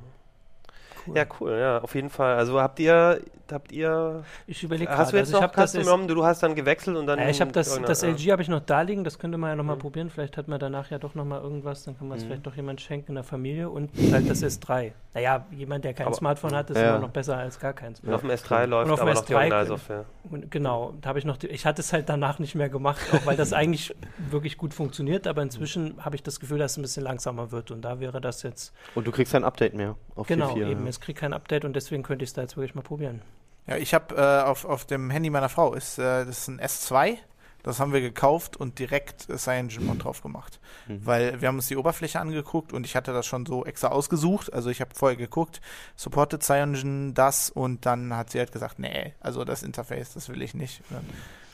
[1.07, 1.17] Cool.
[1.17, 2.35] ja, cool, ja, auf jeden Fall.
[2.37, 6.07] Also habt ihr, habt ihr Ich überlege Hast du jetzt also ich noch Custom ROM?
[6.07, 7.19] Du, hast dann gewechselt und dann.
[7.19, 8.09] Ja, ich habe das, das ja.
[8.09, 9.81] LG habe ich noch da liegen, das könnte man ja nochmal Mhm.
[9.81, 10.09] probieren.
[10.09, 12.27] Vielleicht hat man danach ja doch nochmal irgendwas, dann kann man es Mhm.
[12.27, 14.91] vielleicht doch jemand schenken in der Familie und halt das S3.
[15.13, 16.91] Naja, jemand, der kein Aber- Smartphone hat, ist Ja.
[16.91, 17.99] immer noch besser als gar keins.
[17.99, 20.05] Und auf dem S3 läuft auf dem aber noch die S3 Originalsoftware.
[20.29, 23.01] Und genau, da habe ich noch, die, ich hatte es halt danach nicht mehr gemacht,
[23.13, 23.93] auch weil das eigentlich
[24.29, 27.71] wirklich gut funktioniert, aber inzwischen habe ich das Gefühl, dass es ein bisschen langsamer wird
[27.71, 30.81] und da wäre das jetzt, Und du kriegst ein Update mehr auf genau, 4.4, eben,
[30.81, 30.90] ja.
[30.91, 33.21] Es kriegt kein Update und deswegen könnte ich es da jetzt wirklich mal probieren.
[33.67, 36.59] Ja, ich habe äh, auf, auf dem Handy meiner Frau ist äh, das ist ein
[36.59, 37.17] S2.
[37.63, 40.59] Das haben wir gekauft und direkt äh, CyanogenMod drauf gemacht.
[40.87, 41.05] Mhm.
[41.05, 44.51] Weil wir haben uns die Oberfläche angeguckt und ich hatte das schon so extra ausgesucht.
[44.51, 45.61] Also ich habe vorher geguckt,
[45.95, 50.41] supportet Cyanogen das und dann hat sie halt gesagt, nee, also das Interface, das will
[50.41, 50.81] ich nicht.
[50.89, 51.05] Und dann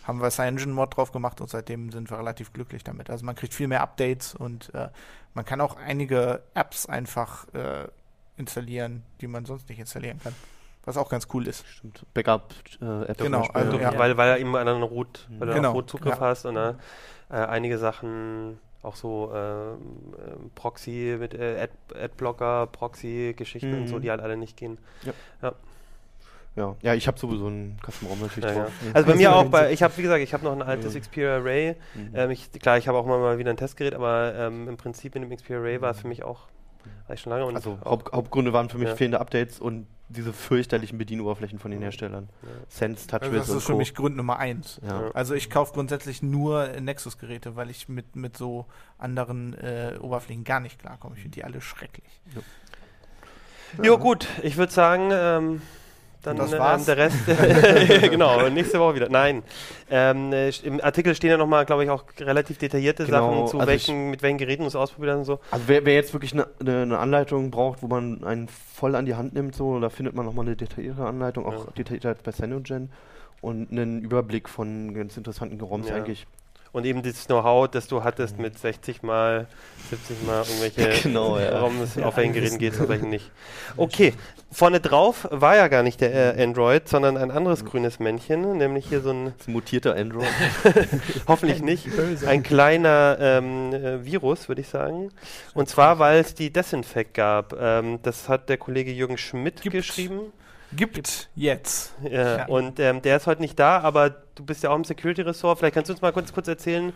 [0.03, 3.09] haben wir CyanogenMod drauf gemacht und seitdem sind wir relativ glücklich damit.
[3.09, 4.87] Also man kriegt viel mehr Updates und äh,
[5.33, 7.89] man kann auch einige Apps einfach äh,
[8.37, 10.33] installieren, die man sonst nicht installieren kann.
[10.85, 11.65] Was auch ganz cool ist.
[11.67, 12.05] Stimmt.
[12.13, 13.17] Backup-App.
[13.17, 13.91] Genau, zum Beispiel, also, ja.
[13.91, 13.99] ja.
[13.99, 16.19] Weil, weil er eben einen Root, weil Genau, auch Root-Zugriff ja.
[16.21, 16.69] hast und äh,
[17.29, 19.77] äh, einige Sachen auch so ähm,
[20.17, 24.01] ähm, Proxy mit äh, Ad Adblocker, Proxy-Geschichten und so, Mhm.
[24.01, 24.77] die halt alle nicht gehen.
[26.55, 26.75] Ja.
[26.81, 28.63] ja, ich habe sowieso einen Custom-ROM natürlich Ja, ja.
[28.63, 28.73] drauf.
[28.93, 31.01] Also bei mir auch, bei, ich habe, wie gesagt, ich habe noch ein altes Ja.
[31.01, 31.75] Xperia Array.
[31.95, 32.11] Mhm.
[32.15, 35.15] Ähm, ich, klar, ich habe auch mal, mal wieder ein Testgerät, aber ähm, im Prinzip
[35.15, 36.47] mit dem Xperia Array war es für mich auch
[37.07, 37.45] eigentlich schon lange.
[37.45, 38.95] Und also Haupt, Hauptgründe waren für mich Ja.
[38.95, 41.81] fehlende Updates und diese fürchterlichen Bedienoberflächen von den.
[41.81, 42.29] Herstellern.
[42.41, 42.47] Ja.
[42.69, 43.77] Sense, Also TouchWiz das und ist für Co.
[43.77, 44.79] mich Grund Nummer eins.
[44.87, 45.01] ja.
[45.01, 45.11] Ja.
[45.11, 48.65] Also ich kaufe grundsätzlich nur Nexus-Geräte, weil ich mit, mit so
[48.97, 51.15] anderen äh, Oberflächen gar nicht klarkomme.
[51.15, 52.21] Ich finde die alle schrecklich.
[53.83, 55.61] Jo, gut, ich würde sagen, ähm,
[56.23, 56.85] dann Das ähm, war's.
[56.85, 57.17] der Rest,
[58.09, 59.09] genau, nächste Woche wieder.
[59.09, 59.43] Nein,
[59.89, 63.59] ähm, äh, im Artikel stehen ja nochmal, glaube ich, auch relativ detaillierte Genau, Sachen, zu
[63.59, 65.39] also welchen, mit welchen Geräten du es ausprobiert hast und so.
[65.51, 69.15] Also wer, wer jetzt wirklich eine ne, Anleitung braucht, wo man einen voll an die
[69.15, 71.71] Hand nimmt, so, da findet man nochmal eine detaillierte Anleitung, auch Ja.
[71.77, 72.91] detaillierter als bei Cyanogen
[73.41, 75.95] und einen Überblick von ganz interessanten ROMs Ja.
[75.95, 76.25] eigentlich.
[76.77, 79.47] Und eben dieses Know-how, das du hattest mit 60 mal,
[79.89, 81.59] 70 mal irgendwelche Genau, ja.
[81.59, 83.31] ROMs Ja, auf welchen alles Geräten geht es, auf welchen nicht.
[83.77, 84.13] Okay,
[84.51, 88.89] vorne drauf war ja gar nicht der äh, Android, sondern ein anderes grünes Männchen, nämlich
[88.89, 90.27] hier so ein, Das mutierte Android.
[91.27, 92.27] hoffentlich nicht, Böse.
[92.27, 95.09] ein kleiner ähm, äh, Virus, würde ich sagen.
[95.55, 97.59] Und zwar, weil es die Desinfect gab.
[97.59, 99.75] Ähm, das hat der Kollege Jürgen Schmidt Gibt.
[99.75, 100.31] geschrieben.
[100.73, 100.97] Gibt
[101.35, 101.95] jetzt.
[102.03, 102.45] Ja, Ja.
[102.47, 105.59] Und ähm, der ist heute nicht da, aber du bist ja auch im Security-Ressort.
[105.59, 106.93] Vielleicht kannst du uns mal kurz, kurz erzählen,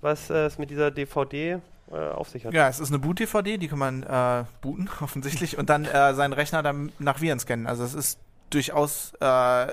[0.00, 2.54] was äh, es mit dieser DVD äh, auf sich hat.
[2.54, 6.32] Ja, es ist eine Boot-DVD, die kann man äh, booten, offensichtlich, und dann äh, seinen
[6.32, 7.66] Rechner dann nach Viren scannen.
[7.66, 8.18] Also es ist
[8.50, 9.66] durchaus äh,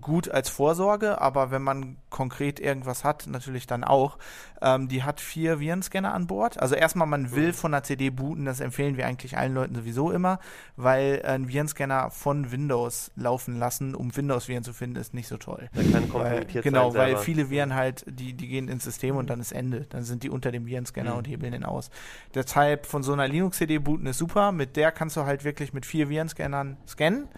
[0.00, 4.18] gut als Vorsorge, aber wenn man konkret irgendwas hat, natürlich dann auch.
[4.60, 6.60] Ähm, die hat vier Virenscanner an Bord.
[6.60, 10.10] Also erstmal, man will von der CD booten, das empfehlen wir eigentlich allen Leuten sowieso
[10.10, 10.40] immer,
[10.76, 15.70] weil ein Virenscanner von Windows laufen lassen, um Windows-Viren zu finden, ist nicht so toll.
[15.92, 17.20] Kann Weil, genau, weil selber.
[17.22, 19.86] viele Viren halt, die, die gehen ins System und dann ist Ende.
[19.90, 21.18] Dann sind die unter dem Virenscanner Mhm.
[21.18, 21.90] und hebeln den aus.
[22.34, 24.52] Deshalb von so einer Linux-CD booten ist super.
[24.52, 27.28] Mit der kannst du halt wirklich mit vier Virenscannern scannen.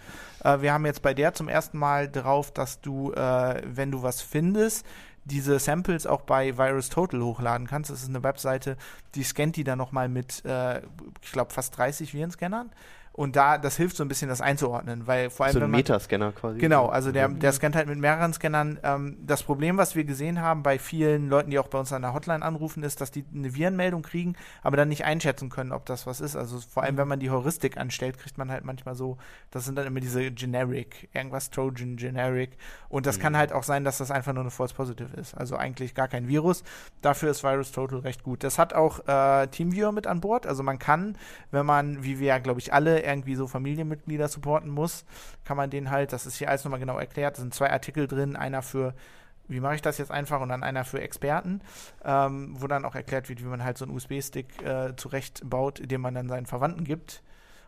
[0.43, 4.03] Äh, wir haben jetzt bei der zum ersten Mal drauf, dass du, äh, wenn du
[4.03, 4.85] was findest,
[5.23, 7.89] diese Samples auch bei Virus Total hochladen kannst.
[7.89, 8.77] Das ist eine Webseite,
[9.15, 10.81] die scannt die dann nochmal mit, äh,
[11.21, 12.71] ich glaube, fast 30 Virenscannern.
[13.13, 16.31] Und da, das hilft so ein bisschen, das einzuordnen, weil vor allem, So ein Metascanner
[16.31, 16.59] quasi.
[16.59, 18.79] Genau, also der, der scannt halt mit mehreren Scannern.
[18.83, 22.03] Ähm, das Problem, was wir gesehen haben bei vielen Leuten, die auch bei uns an
[22.03, 25.85] der Hotline anrufen, ist, dass die eine Virenmeldung kriegen, aber dann nicht einschätzen können, ob
[25.85, 26.37] das was ist.
[26.37, 29.17] Also vor allem, wenn man die Heuristik anstellt, kriegt man halt manchmal so,
[29.51, 32.51] das sind dann immer diese Generic, irgendwas Trojan Generic.
[32.87, 35.35] Und das kann halt auch sein, dass das einfach nur eine False Positive ist.
[35.35, 36.63] Also eigentlich gar kein Virus.
[37.01, 38.43] Dafür ist Virus Total recht gut.
[38.43, 40.47] Das hat auch äh, TeamViewer mit an Bord.
[40.47, 41.17] Also man kann,
[41.51, 45.05] wenn man, wie wir ja, glaube ich, alle irgendwie so Familienmitglieder supporten muss,
[45.43, 48.07] kann man den halt, das ist hier alles nochmal genau erklärt, da sind zwei Artikel
[48.07, 48.93] drin, einer für,
[49.47, 51.61] wie mache ich das jetzt einfach, und dann einer für Experten,
[52.03, 56.01] ähm, wo dann auch erklärt wird, wie man halt so einen USB-Stick äh, zurechtbaut, den
[56.01, 57.23] man dann seinen Verwandten gibt.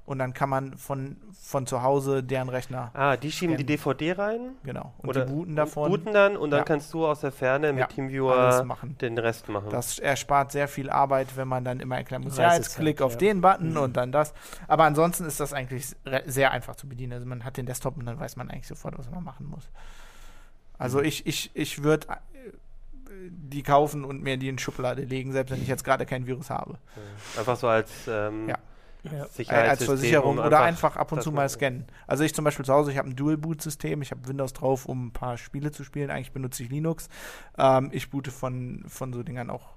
[0.06, 3.98] Und dann kann man von, von zu Hause deren Rechner, Ah, die schieben die Scannen.
[3.98, 5.90] DVD rein genau, und oder die booten davon.
[5.90, 6.64] booten dann und dann Ja.
[6.66, 8.66] kannst du aus der Ferne mit Ja, TeamViewer
[9.00, 9.70] den Rest machen.
[9.70, 13.02] Das erspart sehr viel Arbeit, wenn man dann immer erklären muss, ja, jetzt halt, klick
[13.02, 13.18] auf ja.
[13.20, 13.78] den Button Mhm.
[13.78, 14.34] und dann das.
[14.68, 17.14] Aber ansonsten ist das eigentlich sehr einfach zu bedienen.
[17.14, 19.70] Also man hat den Desktop und dann weiß man eigentlich sofort, was man machen muss.
[20.78, 21.06] Also Mhm.
[21.06, 22.08] ich, ich, ich würde
[23.30, 26.28] die kaufen und mir die in die Schublade legen, selbst wenn ich jetzt gerade kein
[26.28, 26.78] Virus habe.
[27.38, 28.58] Einfach so als ähm, Ja.
[29.04, 29.28] Ja.
[29.28, 29.70] Sicherheitssystem.
[29.70, 31.86] als Versicherung oder einfach ab und zu mal scannen.
[32.08, 35.08] Also ich zum Beispiel zu Hause, ich habe ein Dual-Boot-System, ich habe Windows drauf, um
[35.08, 36.10] ein paar Spiele zu spielen.
[36.10, 37.10] Eigentlich benutze ich Linux.
[37.58, 39.73] Ähm, ich boote von, von so Dingern auch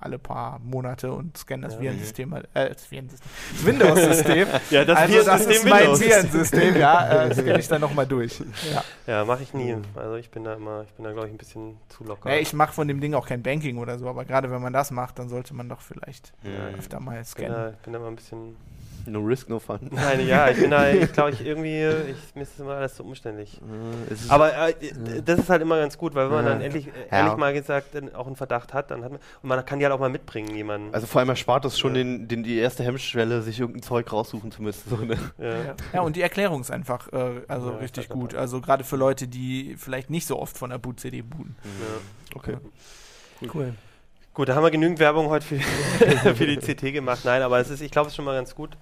[0.00, 1.80] alle paar Monate und scanne das Ja.
[1.80, 4.48] Virensystem, äh, das Virensystem, das Windows-System.
[4.70, 5.98] Ja, das also das ist mein.
[5.98, 8.40] Virensystem, ja, äh, das scanne ich dann nochmal durch.
[8.72, 8.84] Ja.
[9.06, 9.76] Ja, mache ich nie.
[9.94, 12.28] Also ich bin da immer, ich bin da glaube ich ein bisschen zu locker.
[12.28, 14.72] Naja, ich mache von dem Ding auch kein Banking oder so, aber gerade wenn man
[14.72, 16.76] das macht, dann sollte man doch vielleicht Ja.
[16.78, 17.52] öfter mal bin scannen.
[17.52, 18.56] da, ich bin da immer ein bisschen.
[19.10, 19.78] No risk, no fun.
[19.90, 22.96] Nein, ja, ich bin da, ich glaube ich irgendwie, ich, mir ist das immer alles
[22.96, 23.60] so umständlich.
[23.60, 26.44] Äh, es ist- Aber äh, d- das ist halt immer ganz gut, weil wenn man
[26.44, 26.50] Ja.
[26.52, 27.18] dann endlich, äh, Ja.
[27.18, 29.84] ehrlich mal gesagt, dann auch einen Verdacht hat, dann hat man, und man kann die
[29.84, 30.94] halt auch mal mitbringen, jemanden.
[30.94, 32.02] also vor allem erspart es schon Ja.
[32.02, 34.88] den, den, die erste Hemmschwelle, sich irgendein Zeug raussuchen zu müssen.
[34.90, 35.16] So, ne?
[35.38, 35.74] ja.
[35.94, 36.00] Ja.
[36.02, 38.32] Und die Erklärung ist einfach äh, also Ja, richtig gut.
[38.32, 38.42] dabei.
[38.42, 41.56] Also gerade für Leute, die vielleicht nicht so oft von der Boot-CD booten.
[41.64, 42.36] Ja.
[42.36, 42.56] Okay.
[43.54, 43.74] Cool.
[44.38, 45.58] Gut, da haben wir genügend Werbung heute für,
[46.36, 47.24] für die CT gemacht.
[47.24, 48.76] Nein, aber es ist, ich glaube, es ist schon mal ganz gut,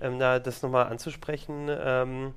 [0.00, 1.68] ähm, da das nochmal anzusprechen.
[1.68, 2.32] Ähm,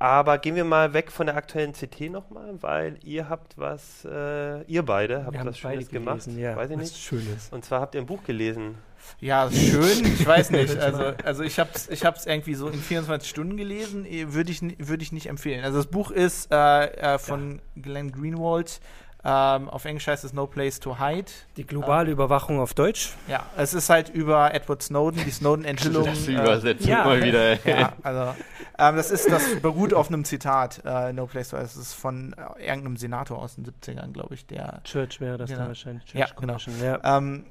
[0.00, 4.62] aber gehen wir mal weg von der aktuellen CT nochmal, weil ihr habt was, äh,
[4.64, 6.24] ihr beide habt Wir was Schönes beide gemacht.
[6.24, 6.56] gelesen, ja.
[6.56, 6.96] Weiß ich was nicht.
[6.96, 7.48] Schönes.
[7.52, 8.74] Und zwar habt ihr ein Buch gelesen.
[9.20, 10.76] Ja, schön, ich weiß nicht.
[10.80, 14.50] Also, also ich habe es ich hab's irgendwie so in 24 Stunden gelesen, eh, würde
[14.50, 15.62] ich, würd ich nicht empfehlen.
[15.62, 18.80] Also das Buch ist äh, äh, von Glenn Greenwald.
[19.28, 21.32] Ähm, auf Englisch heißt es No Place to Hide.
[21.56, 23.12] Die globale Überwachung auf Deutsch.
[23.26, 26.04] Ja, es ist halt über Edward Snowden, die Snowden-Enthüllung.
[26.06, 27.04] Das äh, Übersetzung ja.
[27.04, 27.40] mal wieder.
[27.40, 27.58] ey.
[27.80, 28.36] ja, also
[28.78, 31.64] ähm, das ist, das beruht auf einem Zitat, äh, No Place to Hide.
[31.66, 35.48] Das ist von äh, irgendeinem Senator aus den 70ern, glaube ich, der Church wäre das
[35.48, 35.60] Genau.
[35.60, 36.04] dann wahrscheinlich.
[36.14, 36.52] Ja, Church genau.
[36.52, 37.16] Commission, Ja.
[37.18, 37.46] Ähm,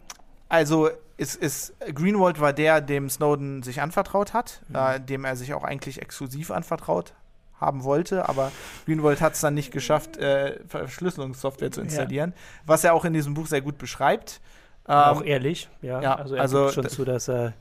[0.47, 4.75] also ist, ist Greenwald war der, dem Snowden sich anvertraut hat, Mhm.
[4.75, 7.13] äh, dem er sich auch eigentlich exklusiv anvertraut
[7.65, 8.51] haben wollte, aber
[8.85, 12.33] Greenwald hat es dann nicht geschafft, äh, Verschlüsselungssoftware zu installieren,
[12.65, 14.39] was er auch in diesem Buch sehr gut beschreibt.
[14.87, 16.01] Ähm, auch ehrlich, ja.
[16.01, 17.53] ja, also er also gibt schon zu, dass er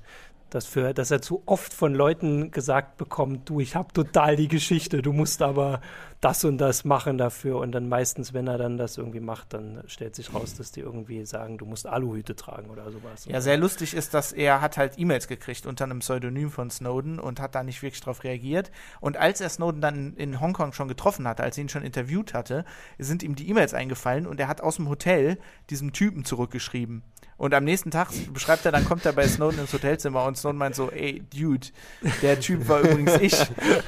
[0.51, 4.47] dass, für, dass er zu oft von Leuten gesagt bekommt, du, ich habe total die
[4.47, 5.81] Geschichte, du musst aber
[6.20, 7.59] das und das machen dafür.
[7.59, 10.81] Und dann meistens, wenn er dann das irgendwie macht, dann stellt sich raus, dass die
[10.81, 13.27] irgendwie sagen, du musst Aluhüte tragen oder sowas.
[13.27, 17.18] Ja, sehr lustig ist, dass er hat halt E-Mails gekriegt unter einem Pseudonym von Snowden
[17.18, 18.70] und hat da nicht wirklich drauf reagiert.
[19.00, 22.35] Und als er Snowden dann in Hongkong schon getroffen hatte, als er ihn schon interviewt
[22.35, 22.64] hatte,
[22.98, 25.38] sind ihm die E-Mails eingefallen und er hat aus dem Hotel
[25.70, 27.03] diesem Typen zurückgeschrieben.
[27.37, 30.59] Und am nächsten Tag beschreibt er, dann kommt er bei Snowden ins Hotelzimmer und Snowden
[30.59, 31.66] meint so, ey, Dude,
[32.22, 33.37] der Typ war übrigens ich,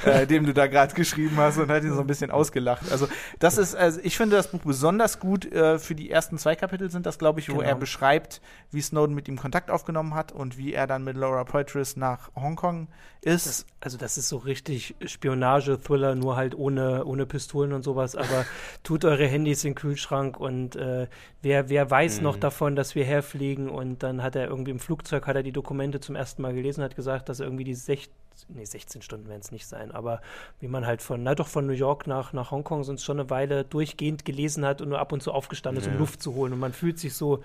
[0.04, 2.90] äh, dem du da gerade geschrieben hast und hat ihn so ein bisschen ausgelacht.
[2.90, 6.56] Also das ist, also ich finde das Buch besonders gut äh, für die ersten zwei
[6.56, 7.68] Kapitel sind das, glaube ich, wo genau.
[7.68, 11.44] er beschreibt, wie Snowden mit ihm Kontakt aufgenommen hat und wie er dann mit Laura
[11.44, 12.88] Poitras nach Hongkong
[13.20, 13.46] ist.
[13.46, 18.46] Das, also das ist so richtig Spionage-Thriller, nur halt ohne, ohne Pistolen und sowas, aber
[18.82, 21.08] tut eure Handys in den Kühlschrank und äh,
[21.42, 22.24] wer, wer weiß mhm.
[22.24, 25.52] noch davon, dass wir herfliegen und dann hat er irgendwie im Flugzeug, hat er die
[25.52, 28.12] Dokumente zum ersten Mal gelesen, hat gesagt, dass er irgendwie die 16,
[28.48, 30.20] nee, 16 Stunden werden es nicht sein, aber
[30.60, 33.30] wie man halt von, na doch, von New York nach, nach Hongkong sonst schon eine
[33.30, 36.52] Weile durchgehend gelesen hat und nur ab und zu aufgestanden ist, um Luft zu holen
[36.52, 37.42] und man fühlt sich so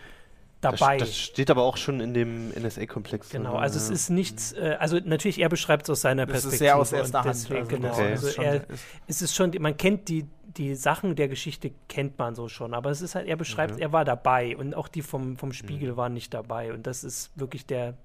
[0.61, 0.97] dabei.
[0.97, 3.29] Das, das, steht aber auch schon in dem NSA-Komplex.
[3.29, 3.85] Genau, also ja.
[3.85, 6.55] es ist nichts, äh, also natürlich, er beschreibt es aus seiner das Perspektive.
[6.55, 7.35] Ist sehr aus erster Hand.
[7.35, 8.11] Deswegen, also genau, okay.
[8.11, 8.65] also er,
[9.07, 10.25] es ist schon, man kennt die,
[10.57, 13.81] die Sachen der Geschichte kennt man so schon, aber es ist halt, er beschreibt, mhm.
[13.81, 15.97] er war dabei und auch die vom, vom Spiegel mhm.
[15.97, 17.95] waren nicht dabei und das ist wirklich der,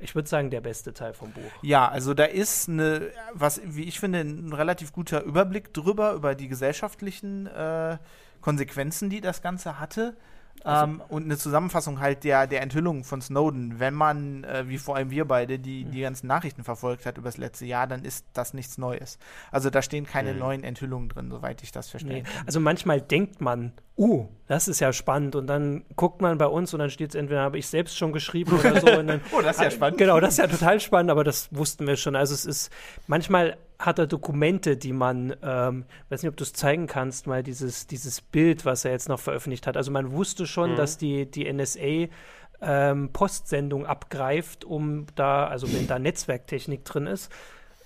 [0.00, 1.50] ich würde sagen, der beste Teil vom Buch.
[1.62, 6.34] Ja, also da ist eine, was, wie ich finde, ein relativ guter Überblick drüber, über
[6.34, 7.98] die gesellschaftlichen äh,
[8.40, 10.16] Konsequenzen, die das Ganze hatte.
[10.64, 13.78] Also, ähm, und eine Zusammenfassung halt der, der Enthüllung von Snowden.
[13.78, 17.28] Wenn man, äh, wie vor allem wir beide, die, die ganzen Nachrichten verfolgt hat über
[17.28, 19.18] das letzte Jahr, dann ist das nichts Neues.
[19.50, 20.38] Also da stehen keine mhm.
[20.38, 22.22] neuen Enthüllungen drin, soweit ich das verstehe.
[22.22, 22.28] Nee.
[22.46, 25.36] Also manchmal denkt man, uh, das ist ja spannend.
[25.36, 28.12] Und dann guckt man bei uns und dann steht es entweder, habe ich selbst schon
[28.12, 28.86] geschrieben oder so.
[28.86, 29.98] Dann, oh, das ist ja spannend.
[29.98, 32.16] Genau, das ist ja total spannend, aber das wussten wir schon.
[32.16, 32.70] Also es ist,
[33.06, 37.42] manchmal hat er Dokumente, die man, ähm, weiß nicht, ob du es zeigen kannst, mal
[37.42, 39.76] dieses, dieses Bild, was er jetzt noch veröffentlicht hat.
[39.78, 40.76] Also man wusste schon, mhm.
[40.76, 42.08] dass die, die NSA
[42.60, 47.32] ähm, Postsendung abgreift, um da, also wenn da Netzwerktechnik drin ist,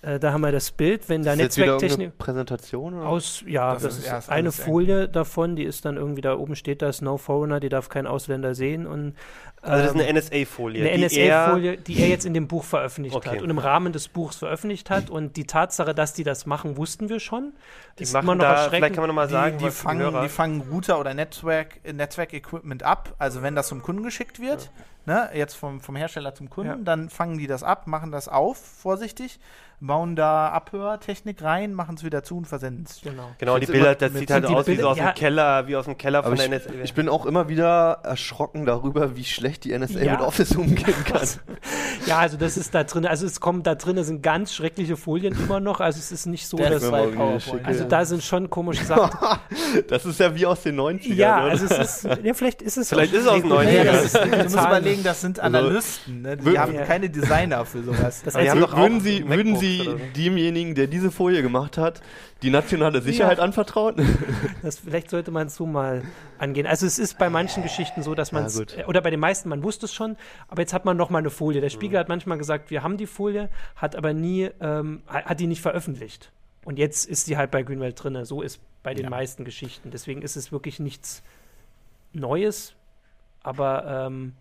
[0.04, 2.18] äh, da haben wir das Bild, wenn da Netzwerktechnik.
[2.18, 2.94] Präsentation?
[2.94, 3.06] Oder?
[3.06, 6.56] Aus, ja, das, das ist, ist eine Folie davon, die ist dann irgendwie da oben
[6.56, 8.86] steht das No Foreigner, die darf kein Ausländer sehen.
[8.86, 9.14] Und,
[9.62, 10.88] also das ist eine ähm, NSA-Folie.
[10.88, 13.30] Eine NSA-Folie, die er jetzt in dem Buch veröffentlicht okay.
[13.30, 15.08] hat und im Rahmen des Buchs veröffentlicht hat.
[15.08, 17.54] Und die Tatsache, dass die das machen, wussten wir schon.
[17.98, 20.22] Die ist machen immer noch da, vielleicht kann man noch mal sagen, die, die fangen,
[20.22, 24.64] die fangen Router oder Netzwerk, Netzwerk-Equipment ab, also wenn das zum Kunden geschickt wird.
[24.64, 26.84] Ja ne, jetzt vom, vom Hersteller zum Kunden, ja.
[26.84, 29.38] dann fangen die das ab, machen das auf, vorsichtig,
[29.86, 33.00] bauen da Abhörtechnik rein, machen es wieder zu und versenden es.
[33.02, 35.10] Genau, genau die Bilder, das sieht halt aus wie so aus ja.
[35.10, 36.70] dem Keller, wie aus dem Keller von der NSA.
[36.82, 40.12] Ich bin auch immer wieder erschrocken darüber, wie schlecht die NSA ja.
[40.12, 41.28] mit Office umgehen kann.
[42.06, 45.34] ja, also das ist da drin, also es kommt da drin, sind ganz schreckliche Folien
[45.34, 47.64] immer noch, also es ist nicht so, das dass PowerPoint.
[47.64, 49.38] Also da sind schon komische Sachen.
[49.88, 51.14] das ist ja wie aus den 90ern.
[51.14, 54.38] Ja, also es ist, ja, vielleicht ist es Vielleicht ist es aus den 90ern.
[54.38, 56.36] du musst überlegen, das sind also Analysten, ne?
[56.36, 58.22] die haben keine Designer für sowas.
[58.24, 62.00] Das heißt, würden Sie, würden Sie demjenigen demjenigen, der diese Folie gemacht hat,
[62.42, 63.44] die nationale Sicherheit ja.
[63.44, 63.96] anvertraut?
[64.62, 66.02] Das, vielleicht sollte man es so mal
[66.38, 66.66] angehen.
[66.66, 69.48] Also es ist bei manchen Geschichten so, dass man es, ja, oder bei den meisten,
[69.48, 70.16] man wusste es schon,
[70.48, 71.60] aber jetzt hat man noch mal eine Folie.
[71.60, 72.00] Der Spiegel mhm.
[72.00, 76.32] hat manchmal gesagt, wir haben die Folie, hat aber nie, ähm, hat die nicht veröffentlicht.
[76.64, 78.24] Und jetzt ist die halt bei Greenwald drin.
[78.24, 79.10] So ist bei den ja.
[79.10, 79.90] meisten Geschichten.
[79.90, 81.22] Deswegen ist es wirklich nichts
[82.12, 82.74] Neues,
[83.42, 84.32] aber ähm,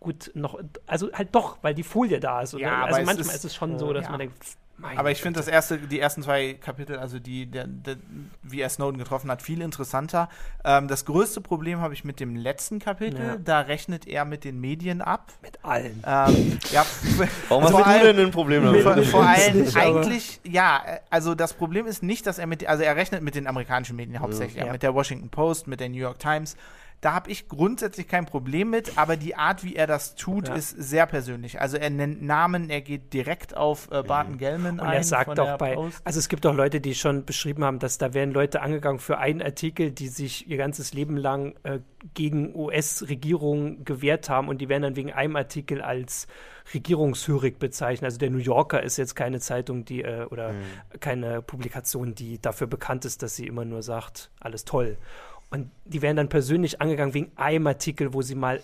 [0.00, 2.54] gut noch, also halt doch, weil die Folie da ist.
[2.54, 4.10] Ja, also manchmal ist, ist, es schon so, dass ja.
[4.10, 4.36] man denkt,
[4.78, 7.96] mein aber ich finde das erste, die ersten zwei Kapitel, also die, der, der,
[8.42, 10.28] wie er Snowden getroffen hat, viel interessanter.
[10.64, 13.20] Ähm, das größte Problem habe ich mit dem letzten Kapitel.
[13.20, 13.36] Ja.
[13.36, 15.32] Da rechnet er mit den Medien ab.
[15.42, 16.02] Mit allen.
[16.06, 16.86] Ähm, ja,
[17.48, 18.82] Warum hast du denn ein Problem damit?
[18.82, 22.84] Vor, vor allem nicht, eigentlich, ja, also das Problem ist nicht, dass er mit, also
[22.84, 24.70] er rechnet mit den amerikanischen Medien hauptsächlich, ja.
[24.70, 26.56] mit der Washington Post, mit der New York Times.
[27.00, 30.54] Da habe ich grundsätzlich kein Problem mit, aber die Art, wie er das tut, ja.
[30.54, 31.60] ist sehr persönlich.
[31.60, 34.38] Also er nennt Namen, er geht direkt auf äh, Barton mhm.
[34.38, 34.86] Gellman Und ein.
[34.88, 36.00] Und er sagt auch bei, Post.
[36.04, 39.18] also es gibt auch Leute, die schon beschrieben haben, dass da werden Leute angegangen für
[39.18, 41.78] einen Artikel, die sich ihr ganzes Leben lang äh,
[42.14, 46.26] gegen US-Regierung gewehrt haben und die werden dann wegen einem Artikel als
[46.74, 48.06] regierungshörig bezeichnet.
[48.06, 51.00] Also der New Yorker ist jetzt keine Zeitung, die äh, oder mhm.
[51.00, 54.96] keine Publikation, die dafür bekannt ist, dass sie immer nur sagt, alles toll.
[55.50, 58.60] Und die werden dann persönlich angegangen wegen einem Artikel, wo sie mal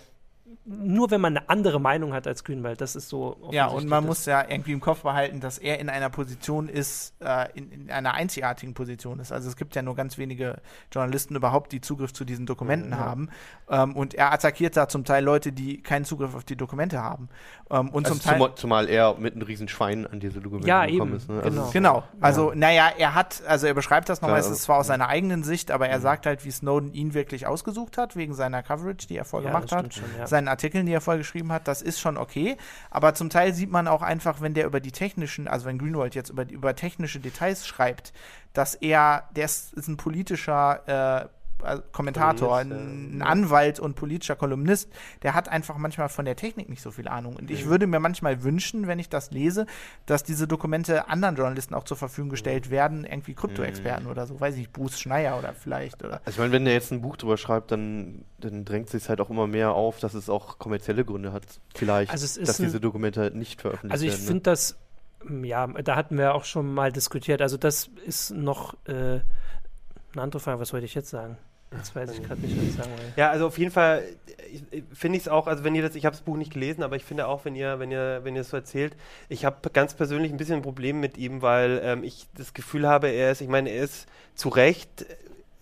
[0.65, 3.49] nur wenn man eine andere Meinung hat als Grünwald, das ist so.
[3.51, 7.13] Ja, und man muss ja irgendwie im Kopf behalten, dass er in einer Position ist,
[7.19, 9.31] äh, in, in, einer einzigartigen Position ist.
[9.31, 12.99] Also es gibt ja nur ganz wenige Journalisten überhaupt, die Zugriff zu diesen Dokumenten mhm.
[12.99, 13.29] haben.
[13.69, 17.29] Ähm, und er attackiert da zum Teil Leute, die keinen Zugriff auf die Dokumente haben.
[17.69, 20.67] Ähm, und also zum Teil, zumal, zumal, er mit einem riesen Schwein an diese Dokumente
[20.67, 21.17] ja, gekommen eben.
[21.17, 21.29] ist.
[21.29, 21.41] Ne?
[21.41, 21.71] Also genau.
[21.71, 22.03] genau.
[22.21, 22.55] Also, ja.
[22.55, 25.71] naja, er hat, also er beschreibt das nochmal, es ist zwar aus seiner eigenen Sicht,
[25.71, 26.03] aber er mhm.
[26.03, 29.55] sagt halt, wie Snowden ihn wirklich ausgesucht hat, wegen seiner Coverage, die er vorher ja,
[29.55, 30.27] gemacht hat, schon, ja.
[30.45, 32.57] Seinen Artikeln, die er vorher geschrieben hat, das ist schon okay.
[32.89, 36.15] Aber zum Teil sieht man auch einfach, wenn der über die technischen, also wenn Greenwald
[36.15, 38.13] jetzt über, über technische Details schreibt,
[38.53, 41.27] dass er, der ist, ist ein politischer äh,
[41.91, 44.91] Kommentator, ein, Anwalt und politischer Kolumnist,
[45.23, 47.35] der hat einfach manchmal von der Technik nicht so viel Ahnung.
[47.35, 49.65] Und ich würde mir manchmal wünschen, wenn ich das lese,
[50.05, 54.11] dass diese Dokumente anderen Journalisten auch zur Verfügung gestellt werden, irgendwie Krypto-Experten mhm.
[54.11, 56.03] oder so, weiß ich, Bruce Schneier oder vielleicht.
[56.03, 56.21] Oder.
[56.25, 59.21] Also ich meine, wenn der jetzt ein Buch drüber schreibt, dann, dann drängt sich halt
[59.21, 63.21] auch immer mehr auf, dass es auch kommerzielle Gründe hat, vielleicht, also dass diese Dokumente
[63.21, 64.11] halt nicht veröffentlicht werden.
[64.11, 64.41] Also ich finde ne?
[64.41, 64.77] das,
[65.43, 69.21] ja, da hatten wir auch schon mal diskutiert, also das ist noch äh,
[70.15, 71.37] eine andere Frage, was wollte ich jetzt sagen?
[71.71, 73.13] Jetzt weiß ich gerade nicht, was ich sagen will.
[73.17, 74.03] Ja, also auf jeden Fall
[74.93, 76.95] finde ich es auch, also wenn ihr das, ich habe das Buch nicht gelesen, aber
[76.95, 78.95] ich finde auch, wenn ihr, wenn ihr, wenn ihr es so erzählt,
[79.29, 82.87] ich habe ganz persönlich ein bisschen ein Problem mit ihm, weil ähm, ich das Gefühl
[82.87, 85.05] habe, er ist, ich meine, er ist zu Recht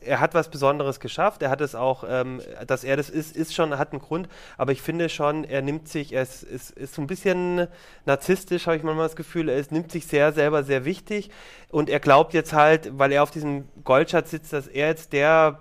[0.06, 1.42] er hat was Besonderes geschafft.
[1.42, 4.28] Er hat es auch, ähm, dass er das ist, ist schon, hat einen Grund.
[4.58, 7.68] Aber ich finde schon, er nimmt sich, er ist, ist, ist so ein bisschen
[8.06, 9.50] narzisstisch, habe ich manchmal das Gefühl.
[9.50, 11.30] Er ist, nimmt sich sehr selber sehr wichtig.
[11.70, 15.60] Und er glaubt jetzt halt, weil er auf diesem Goldschatz sitzt, dass er jetzt der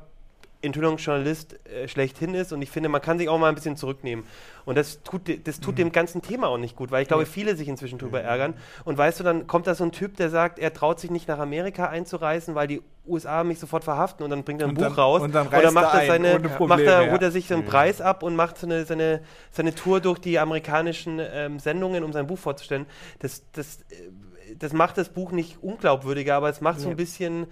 [0.63, 4.25] Enthüllungsjournalist äh, schlechthin ist und ich finde, man kann sich auch mal ein bisschen zurücknehmen.
[4.65, 5.77] Und das tut, das tut mhm.
[5.77, 8.27] dem ganzen Thema auch nicht gut, weil ich glaube, viele sich inzwischen darüber mhm.
[8.27, 8.55] ärgern.
[8.85, 11.29] Und weißt du, dann kommt da so ein Typ, der sagt, er traut sich nicht
[11.29, 14.77] nach Amerika einzureisen, weil die USA mich sofort verhaften und dann bringt er ein und
[14.77, 15.23] Buch dann, raus.
[15.23, 17.69] Und dann Oder macht er seine, macht er, holt er sich so einen mhm.
[17.69, 22.13] Preis ab und macht so eine, seine, seine Tour durch die amerikanischen ähm, Sendungen, um
[22.13, 22.87] sein Buch vorzustellen.
[23.19, 27.47] Das, das, äh, das macht das Buch nicht unglaubwürdiger, aber es macht so ein bisschen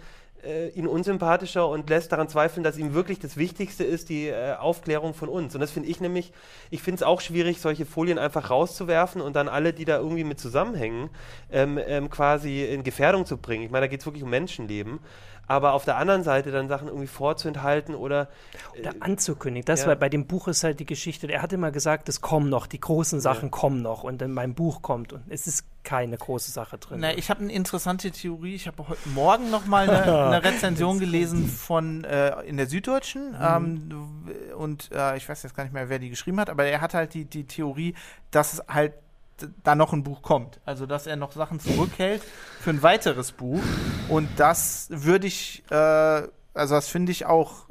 [0.44, 4.54] äh, ihn unsympathischer und lässt daran zweifeln, dass ihm wirklich das Wichtigste ist, die äh,
[4.54, 5.54] Aufklärung von uns.
[5.54, 6.32] Und das finde ich nämlich,
[6.70, 10.24] ich finde es auch schwierig, solche Folien einfach rauszuwerfen und dann alle, die da irgendwie
[10.24, 11.10] mit zusammenhängen,
[11.50, 13.64] ähm, ähm, quasi in Gefährdung zu bringen.
[13.64, 15.00] Ich meine, da geht es wirklich um Menschenleben
[15.50, 18.28] aber auf der anderen Seite dann Sachen irgendwie vorzuenthalten oder.
[18.78, 19.64] Oder anzukündigen.
[19.66, 19.88] Das ja.
[19.88, 21.26] war bei dem Buch ist halt die Geschichte.
[21.26, 23.48] Er hat immer gesagt, es kommen noch, die großen Sachen ja.
[23.48, 27.00] kommen noch und dann mein Buch kommt und es ist keine große Sache drin.
[27.00, 28.54] Na, ich habe eine interessante Theorie.
[28.54, 33.32] Ich habe heute Morgen noch mal eine, eine Rezension gelesen von äh, in der Süddeutschen
[33.32, 33.90] mhm.
[33.90, 36.80] ähm, und äh, ich weiß jetzt gar nicht mehr, wer die geschrieben hat, aber er
[36.80, 37.96] hat halt die, die Theorie,
[38.30, 38.92] dass es halt
[39.62, 40.60] da noch ein Buch kommt.
[40.64, 42.22] Also, dass er noch Sachen zurückhält
[42.60, 43.62] für ein weiteres Buch.
[44.08, 47.66] Und das würde ich, äh, also das finde ich auch,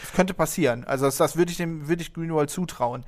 [0.00, 0.84] das könnte passieren.
[0.84, 3.04] Also das, das würde ich dem, würde ich Greenwald zutrauen.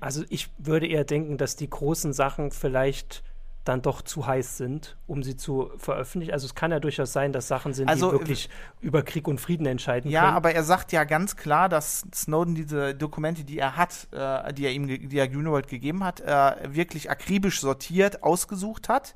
[0.00, 3.22] Also ich würde eher denken, dass die großen Sachen vielleicht
[3.64, 6.32] dann doch zu heiß sind, um sie zu veröffentlichen.
[6.32, 9.40] Also es kann ja durchaus sein, dass Sachen sind, also, die wirklich über Krieg und
[9.40, 10.32] Frieden entscheiden ja, können.
[10.32, 14.52] Ja, aber er sagt ja ganz klar, dass Snowden diese Dokumente, die er hat, äh,
[14.52, 19.14] die er ihm, die er Greenwald gegeben hat, äh, wirklich akribisch sortiert, ausgesucht hat.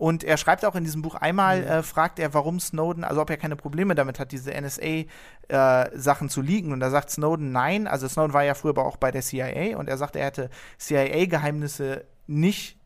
[0.00, 1.66] Und er schreibt auch in diesem Buch einmal, mhm.
[1.66, 6.30] äh, fragt er, warum Snowden, also ob er keine Probleme damit hat, diese NSA-Sachen äh,
[6.30, 6.72] zu liegen.
[6.72, 7.86] Und da sagt Snowden nein.
[7.86, 10.48] Also Snowden war ja früher aber auch bei der CIA und er sagt, er hätte
[10.78, 12.79] CIA-Geheimnisse nicht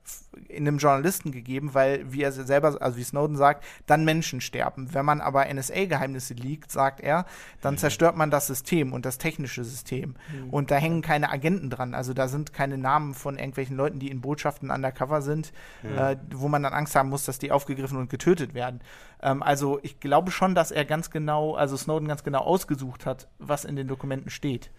[0.49, 4.92] in einem Journalisten gegeben, weil, wie er selber, also wie Snowden sagt, dann Menschen sterben.
[4.92, 7.27] Wenn man aber NSA-Geheimnisse liegt, sagt er,
[7.61, 7.79] dann mhm.
[7.79, 10.16] zerstört man das System und das technische System.
[10.33, 10.51] Mhm.
[10.51, 11.94] Und da hängen keine Agenten dran.
[11.94, 15.99] Also da sind keine Namen von irgendwelchen Leuten, die in Botschaften undercover sind, mhm.
[15.99, 18.81] äh, wo man dann Angst haben muss, dass die aufgegriffen und getötet werden.
[19.23, 23.29] Ähm, also ich glaube schon, dass er ganz genau, also Snowden ganz genau ausgesucht hat,
[23.38, 24.70] was in den Dokumenten steht.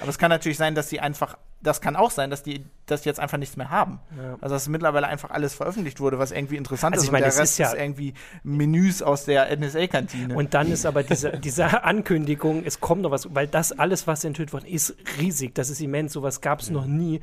[0.00, 3.04] Aber es kann natürlich sein, dass sie einfach, das kann auch sein, dass die das
[3.04, 4.00] jetzt einfach nichts mehr haben.
[4.16, 4.36] Ja.
[4.40, 7.08] Also dass mittlerweile einfach alles veröffentlicht wurde, was irgendwie interessant also ist.
[7.08, 10.34] Ich meine, und der Rest ist, ja ist irgendwie Menüs aus der NSA-Kantine.
[10.34, 14.24] Und dann ist aber diese, diese Ankündigung, es kommt noch was, weil das alles, was
[14.24, 15.54] enthüllt worden ist, riesig.
[15.54, 16.76] Das ist immens, sowas gab es mhm.
[16.76, 17.20] noch nie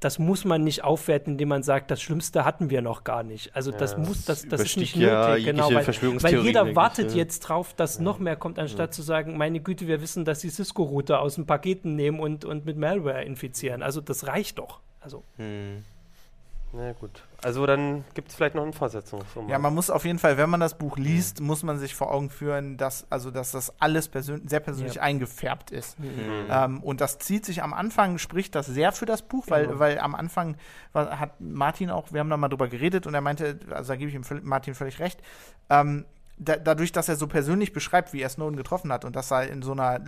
[0.00, 3.54] das muss man nicht aufwerten, indem man sagt, das Schlimmste hatten wir noch gar nicht.
[3.54, 7.10] Also das ja, muss, das, das ist nicht ja nötig, genau, weil, weil jeder wartet
[7.10, 8.02] ich, jetzt drauf, dass ja.
[8.02, 11.44] noch mehr kommt, anstatt zu sagen, meine Güte, wir wissen, dass sie Cisco-Router aus den
[11.44, 13.79] Paketen nehmen und, und mit Malware infizieren.
[13.82, 14.80] Also das reicht doch.
[15.00, 15.24] Also.
[15.36, 15.84] Hm.
[16.72, 17.22] Na gut.
[17.42, 19.50] Also dann gibt es vielleicht noch einen Fortsetzungsroman.
[19.50, 21.46] Ja, man muss auf jeden Fall, wenn man das Buch liest, mhm.
[21.46, 25.02] muss man sich vor Augen führen, dass, also, dass das alles persön sehr persönlich ja.
[25.02, 25.98] eingefärbt ist.
[25.98, 26.46] Mhm.
[26.48, 29.78] Ähm, und das zieht sich am Anfang, spricht das sehr für das Buch, weil, genau.
[29.80, 30.56] weil am Anfang
[30.92, 33.96] war, hat Martin auch, wir haben da mal drüber geredet und er meinte, also da
[33.96, 35.20] gebe ich ihm Martin völlig recht,
[35.70, 36.04] ähm,
[36.40, 39.48] da, dadurch, dass er so persönlich beschreibt, wie er Snowden getroffen hat und dass er
[39.48, 40.00] in so einer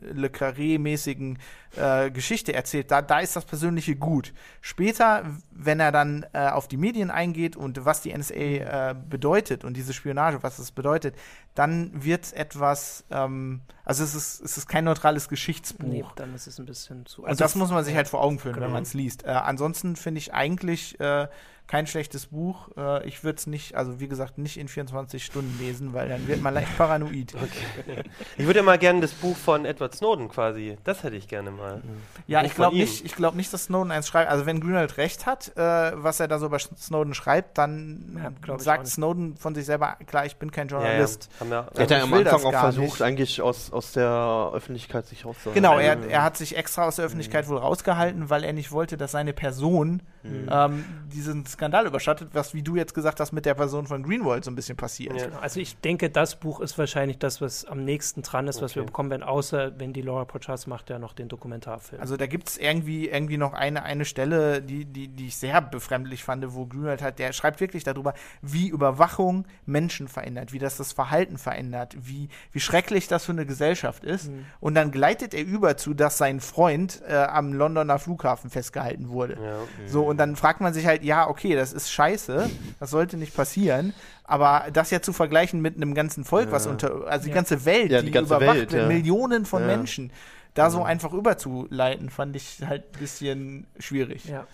[0.00, 1.38] Le Carré-mäßigen
[1.76, 4.32] äh, Geschichte erzählt, da, da ist das Persönliche gut.
[4.62, 9.64] Später, wenn er dann äh, auf die Medien eingeht und was die NSA äh, bedeutet
[9.64, 11.14] und diese Spionage, was es bedeutet,
[11.54, 15.86] dann wird etwas, ähm, also es ist, es ist kein neutrales Geschichtsbuch.
[15.86, 17.24] Nee, dann ist es ein bisschen zu.
[17.24, 18.66] Also und das muss man sich halt vor Augen führen, genau.
[18.66, 19.24] wenn man es liest.
[19.24, 21.28] Äh, ansonsten finde ich eigentlich äh,
[21.66, 22.68] kein schlechtes Buch.
[22.76, 26.28] Äh, ich würde es nicht, also wie gesagt, nicht in 24 Stunden lesen, weil dann
[26.28, 27.34] wird man leicht paranoid.
[27.46, 28.02] Okay.
[28.36, 31.50] Ich würde ja mal gerne das Buch von Edward Snowden quasi, das hätte ich gerne
[31.50, 31.82] mal.
[32.26, 34.30] Ja, ich glaube nicht, ich glaube nicht, dass Snowden eins schreibt.
[34.30, 38.58] Also wenn Grünwald recht hat, äh, was er da so bei Snowden schreibt, dann ja,
[38.58, 41.28] sagt Snowden von sich selber, klar, ich bin kein Journalist.
[41.40, 41.68] Ja, ja.
[41.74, 43.02] er hat ja am Anfang auch versucht, nicht.
[43.02, 45.62] eigentlich aus, aus der Öffentlichkeit sich rauszuhalten.
[45.62, 47.50] Genau, er, er hat sich extra aus der Öffentlichkeit mhm.
[47.50, 50.48] wohl rausgehalten, weil er nicht wollte, dass seine Person mhm.
[50.50, 54.44] ähm, diesen Skandal überschattet, was, wie du jetzt gesagt hast, mit der Person von Greenwald
[54.44, 55.20] so ein bisschen passiert.
[55.20, 55.38] Ja.
[55.40, 58.64] Also ich denke, das Buch ist wahrscheinlich das, was am nächsten dran ist, okay.
[58.64, 62.00] was wir bekommen werden, außer wenn die Laura Pochas macht ja noch den Dokumentarfilm.
[62.00, 65.60] Also da gibt es irgendwie, irgendwie noch eine, eine Stelle, die, die, die ich sehr
[65.60, 70.76] befremdlich fand, wo Greenwald hat, der schreibt wirklich darüber, wie Überwachung Menschen verändert, wie das
[70.76, 74.30] das Verhalten verändert, wie, wie schrecklich das für eine Gesellschaft ist.
[74.30, 74.44] Mhm.
[74.60, 79.38] Und dann gleitet er über zu, dass sein Freund äh, am Londoner Flughafen festgehalten wurde.
[79.42, 79.56] Ja.
[79.86, 82.50] So, und dann fragt man sich halt, ja, okay, das ist scheiße,
[82.80, 83.94] das sollte nicht passieren.
[84.24, 86.52] Aber das ja zu vergleichen mit einem ganzen Volk, ja.
[86.52, 89.64] was unter, also die ganze Welt, ja, die, die ganze überwacht Welt, wird, Millionen von
[89.66, 90.10] Menschen,
[90.54, 94.24] da so einfach überzuleiten, fand ich halt ein bisschen schwierig.
[94.24, 94.46] Ja.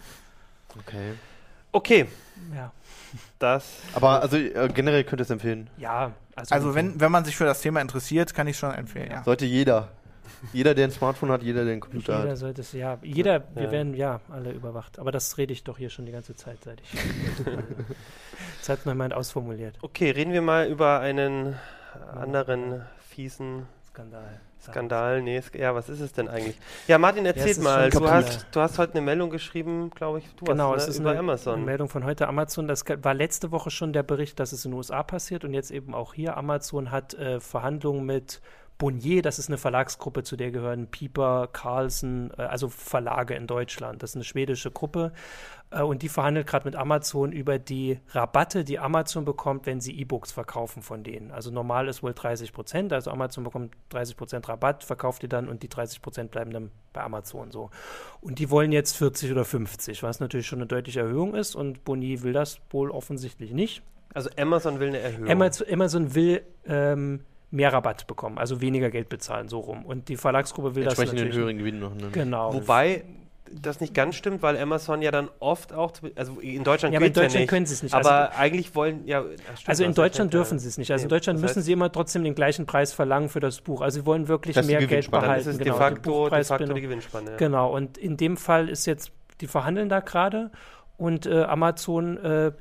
[0.78, 1.14] Okay.
[1.72, 2.06] Okay.
[2.54, 2.72] Ja.
[3.38, 3.64] Das.
[3.94, 5.68] Aber also äh, generell könnte es empfehlen.
[5.78, 6.12] Ja.
[6.34, 9.10] Also, also wenn, wenn man sich für das Thema interessiert, kann ich schon empfehlen.
[9.10, 9.22] Ja.
[9.22, 9.88] Sollte jeder.
[10.52, 12.38] Jeder, der ein Smartphone hat, jeder, der einen Computer jeder hat.
[12.38, 14.98] Sollte es, ja, jeder, wir werden ja alle überwacht.
[14.98, 16.90] Aber das rede ich doch hier schon die ganze Zeit, seit ich.
[18.58, 19.78] das hat mein Mind ausformuliert.
[19.82, 21.56] Okay, reden wir mal über einen
[22.14, 24.40] anderen fiesen Skandal.
[24.62, 26.56] Skandal, nee, ja, was ist es denn eigentlich?
[26.86, 27.90] Ja, Martin, erzähl ja, mal.
[27.90, 30.88] Du hast, du hast heute eine Meldung geschrieben, glaube ich, du genau, hast, ne, es
[30.88, 31.54] ist über eine, Amazon.
[31.56, 32.68] Eine Meldung von heute Amazon.
[32.68, 35.72] Das war letzte Woche schon der Bericht, dass es in den USA passiert und jetzt
[35.72, 36.36] eben auch hier.
[36.36, 38.40] Amazon hat äh, Verhandlungen mit
[38.82, 44.02] Bonnier, das ist eine Verlagsgruppe, zu der gehören Pieper, Carlsen, äh, also Verlage in Deutschland.
[44.02, 45.12] Das ist eine schwedische Gruppe
[45.70, 49.96] äh, und die verhandelt gerade mit Amazon über die Rabatte, die Amazon bekommt, wenn sie
[50.00, 51.30] E-Books verkaufen von denen.
[51.30, 55.48] Also normal ist wohl 30 Prozent, also Amazon bekommt 30 Prozent Rabatt, verkauft die dann
[55.48, 57.70] und die 30 Prozent bleiben dann bei Amazon so.
[58.20, 61.84] Und die wollen jetzt 40 oder 50, was natürlich schon eine deutliche Erhöhung ist und
[61.84, 63.84] Bonnier will das wohl offensichtlich nicht.
[64.12, 65.30] Also Amazon will eine Erhöhung.
[65.30, 67.20] Amazon, Amazon will ähm,
[67.52, 69.84] mehr Rabatt bekommen, also weniger Geld bezahlen, so rum.
[69.84, 71.22] Und die Verlagsgruppe will das natürlich.
[71.22, 71.94] den höheren Gewinn noch.
[71.94, 72.08] Ne?
[72.10, 72.54] Genau.
[72.54, 73.04] Wobei
[73.60, 77.06] das nicht ganz stimmt, weil Amazon ja dann oft auch, also in Deutschland, ja, aber
[77.06, 77.94] in Deutschland ja nicht, können sie es nicht.
[77.94, 79.22] Aber also, eigentlich wollen, ja.
[79.22, 80.90] Stimmt, also in Deutschland dürfen sie es nicht.
[80.90, 83.82] Also in Deutschland müssen sie immer trotzdem den gleichen Preis verlangen für das Buch.
[83.82, 85.44] Also sie wollen wirklich mehr Geld behalten.
[85.44, 87.36] Dann ist genau, de facto, de facto die Gewinnspanne.
[87.36, 90.50] Genau, und in dem Fall ist jetzt, die verhandeln da gerade
[90.96, 92.52] und äh, Amazon äh,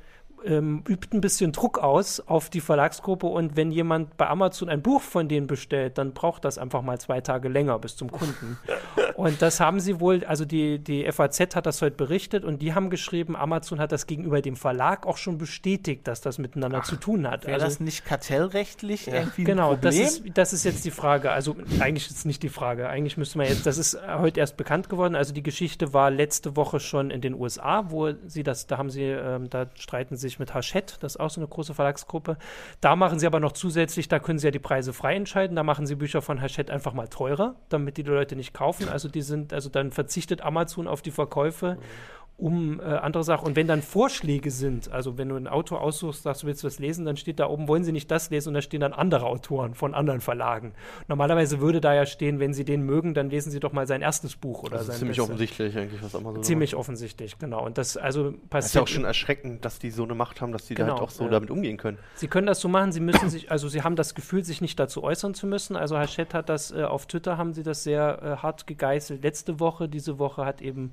[0.44, 4.82] ähm, übt ein bisschen Druck aus auf die Verlagsgruppe und wenn jemand bei Amazon ein
[4.82, 8.58] Buch von denen bestellt, dann braucht das einfach mal zwei Tage länger bis zum Kunden.
[9.16, 12.74] und das haben sie wohl, also die, die FAZ hat das heute berichtet und die
[12.74, 16.84] haben geschrieben, Amazon hat das gegenüber dem Verlag auch schon bestätigt, dass das miteinander Ach,
[16.84, 17.46] zu tun hat.
[17.46, 19.14] Wäre also, das nicht kartellrechtlich ja.
[19.14, 20.02] irgendwie Genau, ein Problem?
[20.02, 21.30] das ist, das ist jetzt die Frage.
[21.30, 22.88] Also eigentlich ist es nicht die Frage.
[22.88, 25.14] Eigentlich müsste man jetzt, das ist heute erst bekannt geworden.
[25.14, 28.90] Also die Geschichte war letzte Woche schon in den USA, wo sie das, da haben
[28.90, 32.36] sie, ähm, da streiten sich mit Hachette, das ist auch so eine große Verlagsgruppe.
[32.80, 35.62] Da machen sie aber noch zusätzlich, da können sie ja die Preise frei entscheiden, da
[35.62, 38.88] machen sie Bücher von Hachette einfach mal teurer, damit die Leute nicht kaufen.
[38.88, 41.76] Also die sind, also dann verzichtet Amazon auf die Verkäufe.
[41.76, 43.46] Mhm um äh, andere Sachen.
[43.46, 46.78] Und wenn dann Vorschläge sind, also wenn du ein Autor aussuchst, sagst du willst was
[46.78, 49.26] lesen, dann steht da oben, wollen sie nicht das lesen und da stehen dann andere
[49.26, 50.72] Autoren von anderen Verlagen.
[51.08, 54.02] Normalerweise würde da ja stehen, wenn sie den mögen, dann lesen sie doch mal sein
[54.02, 55.30] erstes Buch oder das ist ziemlich Beste.
[55.30, 56.80] offensichtlich eigentlich, was Amazon Ziemlich macht.
[56.80, 57.64] offensichtlich, genau.
[57.64, 58.52] Und das also passiert.
[58.52, 60.88] Das ist ja auch schon erschreckend, dass die so eine Macht haben, dass die genau,
[60.88, 61.30] da halt auch so ja.
[61.30, 61.98] damit umgehen können.
[62.14, 64.80] Sie können das so machen, sie müssen sich, also sie haben das Gefühl, sich nicht
[64.80, 65.76] dazu äußern zu müssen.
[65.76, 69.22] Also Hachette hat das äh, auf Twitter haben sie das sehr äh, hart gegeißelt.
[69.22, 70.92] Letzte Woche, diese Woche hat eben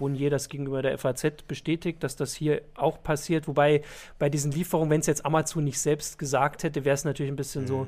[0.00, 3.46] Bonnier das gegenüber der FAZ bestätigt, dass das hier auch passiert.
[3.46, 3.82] Wobei
[4.18, 7.36] bei diesen Lieferungen, wenn es jetzt Amazon nicht selbst gesagt hätte, wäre es natürlich ein
[7.36, 7.68] bisschen mhm.
[7.68, 7.86] so,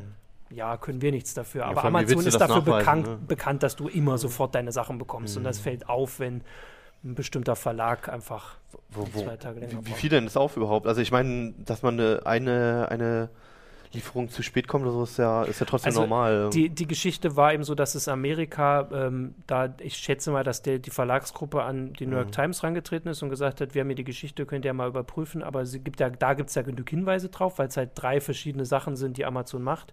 [0.50, 1.62] ja, können wir nichts dafür.
[1.62, 3.18] Ja, Aber Amazon ist dafür bekannt, ne?
[3.26, 5.34] bekannt, dass du immer sofort deine Sachen bekommst.
[5.34, 5.40] Mhm.
[5.40, 5.62] Und das mhm.
[5.62, 6.42] fällt auf, wenn
[7.02, 8.56] ein bestimmter Verlag einfach
[8.90, 10.86] wo, wo, zwei Tage länger Wie, wie fiel denn das auf überhaupt?
[10.86, 13.30] Also ich meine, dass man eine, eine, eine
[13.92, 16.50] Lieferung zu spät kommt oder so, ist ja, ist ja trotzdem also normal.
[16.50, 20.62] Die, die Geschichte war eben so, dass es Amerika, ähm, da ich schätze mal, dass
[20.62, 22.32] der, die Verlagsgruppe an die New York mhm.
[22.32, 25.42] Times rangetreten ist und gesagt hat, wir haben hier die Geschichte, könnt ihr mal überprüfen,
[25.42, 28.20] aber sie gibt ja, da gibt es ja genug Hinweise drauf, weil es halt drei
[28.20, 29.92] verschiedene Sachen sind, die Amazon macht.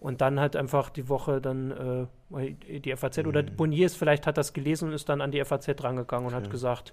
[0.00, 3.26] Und dann hat einfach die Woche dann äh, die FAZ mhm.
[3.26, 6.44] oder Boniers vielleicht hat das gelesen und ist dann an die FAZ rangegangen und okay.
[6.44, 6.92] hat gesagt,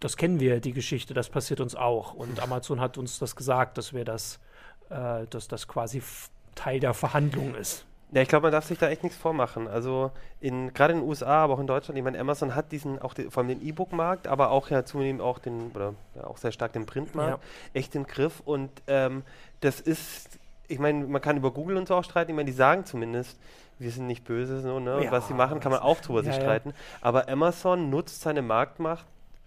[0.00, 2.14] das kennen wir, die Geschichte, das passiert uns auch.
[2.14, 4.40] Und Amazon hat uns das gesagt, dass wir das,
[4.90, 6.02] äh, dass das quasi
[6.54, 7.84] Teil der Verhandlung ist.
[8.10, 9.68] Ja, ich glaube, man darf sich da echt nichts vormachen.
[9.68, 10.10] Also
[10.40, 13.24] gerade in den USA, aber auch in Deutschland, ich meine, Amazon hat diesen, auch die,
[13.24, 16.72] vor allem den E-Book-Markt, aber auch ja zunehmend auch den, oder ja, auch sehr stark
[16.72, 17.78] den Printmarkt, ja.
[17.78, 18.40] echt im Griff.
[18.46, 19.24] Und ähm,
[19.60, 22.56] das ist, ich meine, man kann über Google und so auch streiten, ich meine, die
[22.56, 23.38] sagen zumindest,
[23.78, 25.04] wir sind nicht böse, so, ne?
[25.04, 26.72] Ja, was sie machen, kann man auch drüber sich streiten.
[27.00, 29.06] Aber Amazon nutzt seine Marktmacht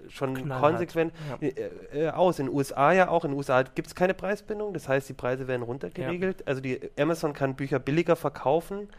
[0.09, 0.61] schon Knallhart.
[0.61, 1.47] konsequent ja.
[1.47, 2.39] äh, äh, aus.
[2.39, 3.25] In den USA ja auch.
[3.25, 6.41] In den USA gibt es keine Preisbindung, das heißt, die Preise werden runtergeregelt.
[6.41, 6.47] Ja.
[6.47, 8.89] Also die Amazon kann Bücher billiger verkaufen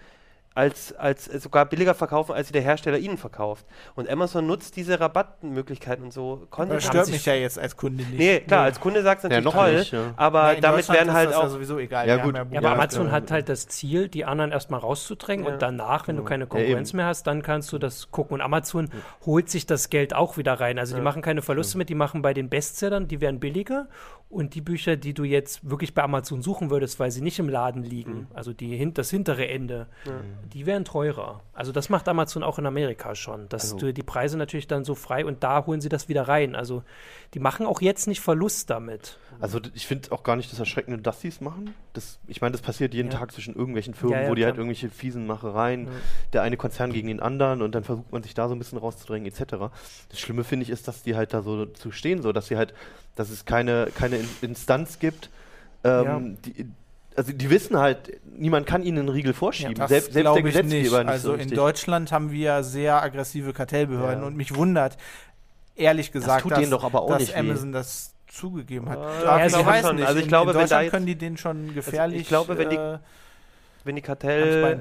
[0.55, 3.67] als, als äh, sogar billiger verkaufen, als der Hersteller ihnen verkauft.
[3.95, 6.47] Und Amazon nutzt diese Rabattmöglichkeiten und so.
[6.57, 8.19] Das stört mich ja jetzt als Kunde nicht.
[8.19, 8.67] Nee, klar, nee.
[8.67, 10.15] als Kunde sagt es natürlich ja, toll, nicht, ja.
[10.17, 11.45] aber damit werden halt auch...
[11.45, 12.09] Ja sowieso egal.
[12.09, 12.35] Ja, gut.
[12.35, 16.25] Ja, aber Amazon hat halt das Ziel, die anderen erstmal rauszudrängen und danach, wenn du
[16.25, 18.35] keine Konkurrenz mehr hast, dann kannst du das gucken.
[18.35, 18.91] Und Amazon
[19.25, 20.79] holt sich das Geld auch wieder rein.
[20.79, 23.89] Also die machen keine Verluste mit, die machen bei den Bestsellern, die werden billiger
[24.33, 27.49] und die Bücher, die du jetzt wirklich bei Amazon suchen würdest, weil sie nicht im
[27.49, 28.27] Laden liegen, mhm.
[28.33, 29.87] also die, das hintere Ende,
[30.53, 31.43] die werden teurer.
[31.53, 33.49] Also das macht Amazon auch in Amerika schon.
[33.51, 33.87] Dass also.
[33.87, 36.57] du die Preise natürlich dann so frei und da holen sie das wieder rein.
[36.57, 36.83] Also
[37.35, 39.19] die machen auch jetzt nicht Verlust damit.
[39.41, 41.75] Also ich finde auch gar nicht das Erschreckende, dass sie es machen.
[41.93, 43.19] Das, ich meine, das passiert jeden ja.
[43.19, 45.89] Tag zwischen irgendwelchen Firmen, ja, ja, wo die halt irgendwelche fiesen Machereien,
[46.33, 48.79] der eine Konzern gegen den anderen und dann versucht man sich da so ein bisschen
[48.79, 49.73] rauszudrängen etc.
[50.09, 52.57] Das Schlimme finde ich ist, dass die halt da so zu stehen, so dass sie
[52.57, 52.73] halt,
[53.15, 55.31] dass es keine, keine Instanz gibt,
[55.85, 56.67] ähm, die,
[57.17, 59.77] also die wissen halt, niemand kann ihnen einen Riegel vorschieben.
[59.77, 60.93] Ja, selbst, selbst der Gesetzgeber nicht.
[60.93, 61.09] nicht.
[61.09, 64.27] Also so in Deutschland haben wir sehr aggressive Kartellbehörden ja.
[64.27, 64.97] und mich wundert,
[65.77, 67.73] ehrlich gesagt, das dass, dass Amazon weh.
[67.73, 68.99] das zugegeben hat.
[68.99, 69.97] Ja, ich weiß schon.
[69.97, 70.07] nicht.
[70.07, 72.21] Also ich in, glaube, in Deutschland können die den schon gefährlich.
[72.21, 72.99] Also ich glaube, wenn die äh,
[73.85, 74.81] wenn die Kartell,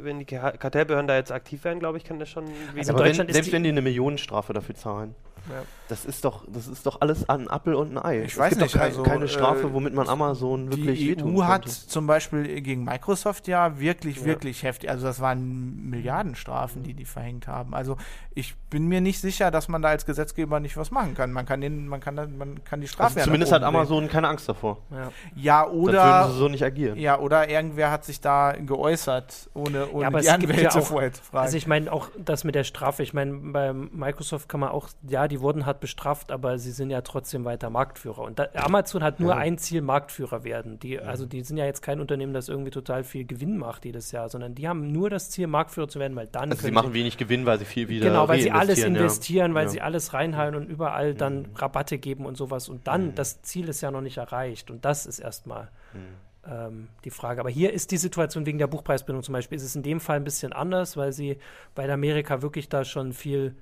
[0.00, 2.44] wenn die Kartellbehörden da jetzt aktiv werden, glaube ich, kann das schon.
[2.76, 5.14] Also in Deutschland wenn, selbst wenn die eine Millionenstrafe dafür zahlen.
[5.50, 5.62] Ja.
[5.88, 8.22] Das ist doch, das ist doch alles an Apfel und ein Ei.
[8.22, 11.68] Ich es weiß nicht, kein, also, keine Strafe, womit man Amazon wirklich die EU hat
[11.68, 14.24] zum Beispiel gegen Microsoft ja wirklich, ja.
[14.24, 14.88] wirklich heftig.
[14.88, 17.74] Also das waren Milliardenstrafen, die die verhängt haben.
[17.74, 17.98] Also
[18.34, 21.32] ich bin mir nicht sicher, dass man da als Gesetzgeber nicht was machen kann.
[21.32, 23.08] Man kann den, man kann, man kann die Strafe.
[23.08, 24.78] Also ja zumindest hat Amazon keine Angst davor.
[24.90, 26.98] Ja, ja oder würden sie so nicht agieren.
[26.98, 31.44] Ja, oder irgendwer hat sich da geäußert, ohne, ohne ja, die Anwälte vorher zu fragen.
[31.44, 33.02] Also ich meine auch das mit der Strafe.
[33.02, 36.90] Ich meine bei Microsoft kann man auch, ja, die wurden halt bestraft, aber sie sind
[36.90, 38.22] ja trotzdem weiter Marktführer.
[38.22, 39.36] Und da, Amazon hat nur ja.
[39.36, 40.78] ein Ziel, Marktführer werden.
[40.78, 44.12] Die, also die sind ja jetzt kein Unternehmen, das irgendwie total viel Gewinn macht jedes
[44.12, 46.50] Jahr, sondern die haben nur das Ziel, Marktführer zu werden, weil dann.
[46.50, 48.06] Also sie machen wenig Gewinn, weil sie viel wieder.
[48.06, 49.54] Genau, weil sie alles investieren, ja.
[49.54, 49.70] weil ja.
[49.70, 51.56] sie alles reinhalten und überall dann mhm.
[51.56, 52.68] Rabatte geben und sowas.
[52.68, 53.14] Und dann, mhm.
[53.14, 54.70] das Ziel ist ja noch nicht erreicht.
[54.70, 55.68] Und das ist erstmal.
[55.92, 57.40] Mhm ähm, die Frage.
[57.40, 60.16] Aber hier ist die Situation wegen der Buchpreisbindung zum Beispiel, ist es in dem Fall
[60.16, 61.38] ein bisschen anders, weil sie
[61.74, 63.54] bei Amerika wirklich da schon viel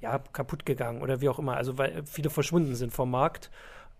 [0.00, 1.56] ja, kaputt gegangen oder wie auch immer.
[1.56, 3.50] Also weil viele verschwunden sind vom Markt.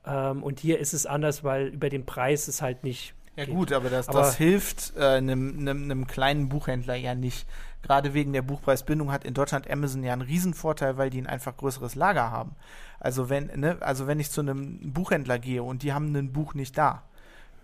[0.06, 3.14] Ähm, und hier ist es anders, weil über den Preis es halt nicht.
[3.36, 3.54] Ja geht.
[3.54, 7.46] gut, aber das, aber das hilft einem äh, kleinen Buchhändler ja nicht.
[7.82, 11.56] Gerade wegen der Buchpreisbindung hat in Deutschland Amazon ja einen Riesenvorteil, weil die ein einfach
[11.56, 12.56] größeres Lager haben.
[12.98, 16.54] Also wenn, ne, also wenn ich zu einem Buchhändler gehe und die haben ein Buch
[16.54, 17.04] nicht da,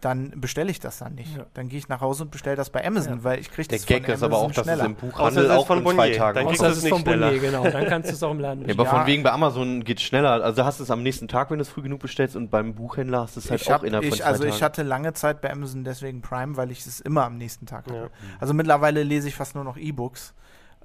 [0.04, 1.36] dann bestelle ich das dann nicht.
[1.36, 1.46] Ja.
[1.54, 3.24] Dann gehe ich nach Hause und bestelle das bei Amazon, ja.
[3.24, 5.78] weil ich kriege das Der Gag ist aber auch, dass es im Buchhandel auch von
[5.78, 7.28] in zwei Tagen Dann du es nicht von schneller.
[7.28, 7.64] Bonnier, genau.
[7.64, 8.78] Dann kannst du es auch im Laden bestellen.
[8.78, 10.44] Ja, aber von wegen bei Amazon geht es schneller.
[10.44, 12.74] Also hast du es am nächsten Tag, wenn du es früh genug bestellst und beim
[12.74, 14.54] Buchhändler hast du es halt ich auch hab, innerhalb ich, von zwei Also Tagen.
[14.54, 17.86] ich hatte lange Zeit bei Amazon deswegen Prime, weil ich es immer am nächsten Tag
[17.86, 18.10] hatte.
[18.40, 20.34] Also mittlerweile lese ich fast nur noch E-Books.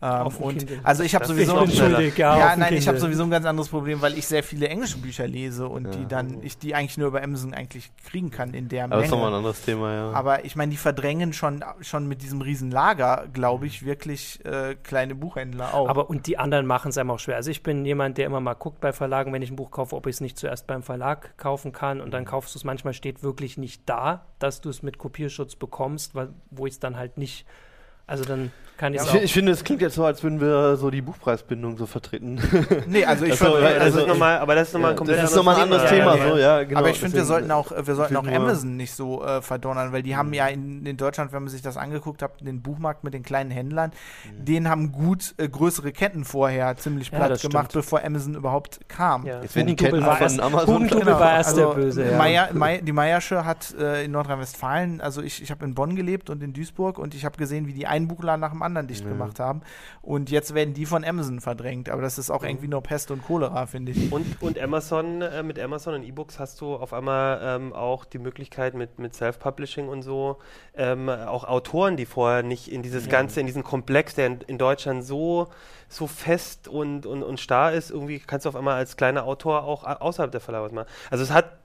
[0.02, 1.78] Ähm, und also ich habe sowieso ich
[2.18, 4.97] ja, ja nein, ich habe sowieso ein ganz anderes Problem, weil ich sehr viele englische
[4.97, 5.91] Bücher lese und ja.
[5.91, 9.02] die dann ich die eigentlich nur über Amazon eigentlich kriegen kann in der Aber Menge.
[9.02, 10.12] Das ist nochmal ein anderes Thema, ja.
[10.12, 14.76] Aber ich meine, die verdrängen schon schon mit diesem riesen Lager, glaube ich, wirklich äh,
[14.76, 15.89] kleine Buchhändler auch.
[15.89, 17.36] Aber und die anderen machen es einem auch schwer.
[17.36, 19.95] Also ich bin jemand, der immer mal guckt bei Verlagen, wenn ich ein Buch kaufe,
[19.97, 22.28] ob ich es nicht zuerst beim Verlag kaufen kann und dann mhm.
[22.28, 22.64] kaufst du es.
[22.64, 26.80] Manchmal steht wirklich nicht da, dass du es mit Kopierschutz bekommst, weil, wo ich es
[26.80, 27.45] dann halt nicht
[28.08, 30.90] Also dann kann ich ich, ich finde, es klingt jetzt so, als würden wir so
[30.90, 32.40] die Buchpreisbindung so vertreten.
[32.88, 35.18] Nee, also ich Also, das also ist noch mal, aber das ist nochmal ein komplett
[35.20, 36.80] das ist nochmal ein anderes Thema, so, ja, genau.
[36.80, 40.02] aber ich finde, wir sollten auch, wir sollten auch Amazon nicht so äh, verdonnern, weil
[40.02, 43.14] die haben ja in, in Deutschland, wenn man sich das angeguckt hat, den Buchmarkt mit
[43.14, 43.92] den kleinen Händlern,
[44.38, 47.84] denen haben gut äh, größere Ketten vorher ziemlich Ja, platt gemacht, stimmt.
[47.84, 49.26] bevor Amazon überhaupt kam.
[49.26, 49.42] Ja.
[49.42, 51.20] Jetzt werden die Ketten war von erst- Amazon Genau.
[51.20, 52.18] war erst der also Böse, ja.
[52.18, 56.30] Meier, Meier, die Meiersche hat äh, in Nordrhein-Westfalen, also ich, ich habe in Bonn gelebt
[56.30, 59.03] und in Duisburg und ich habe gesehen, wie die einen Buchladen nach dem anderen dicht
[59.03, 59.09] Ja.
[59.09, 59.61] gemacht haben.
[60.01, 61.89] Und jetzt werden die von Amazon verdrängt.
[61.89, 64.11] Aber das ist auch irgendwie nur Pest und Cholera, finde ich.
[64.11, 68.20] Und, und Amazon, äh, mit Amazon und E-Books hast du auf einmal ähm, auch die
[68.20, 70.38] Möglichkeit mit, mit Self-Publishing und so,
[70.76, 74.57] ähm, auch Autoren, die vorher nicht in dieses Ganze, in diesen Komplex, der in, in
[74.57, 75.47] Deutschland so,
[75.88, 79.63] so fest und, und, und starr ist, irgendwie kannst du auf einmal als kleiner Autor
[79.63, 80.88] auch außerhalb der Verlage was machen.
[81.09, 81.59] Also es hat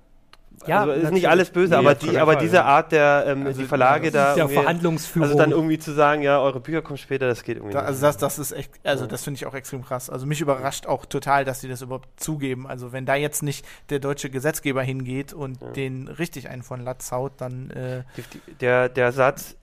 [0.67, 2.65] Ja, also ist nicht alles böse, Nee, aber, die, aber Fall, diese ja.
[2.65, 5.29] Art der ähm, Also, die Verlage ja, da der irgendwie- Verhandlungsführung.
[5.29, 7.89] also dann irgendwie zu sagen, ja, eure Bücher kommen später, das geht irgendwie Da, nicht.
[7.89, 10.09] also das, das ist echt, also das finde ich auch extrem krass.
[10.09, 12.67] Also mich überrascht auch total, dass sie das überhaupt zugeben.
[12.67, 15.69] Also wenn da jetzt nicht der deutsche Gesetzgeber hingeht und Ja.
[15.71, 19.57] den richtig einen von Latz haut, dann äh, Die- die- der, der Satz,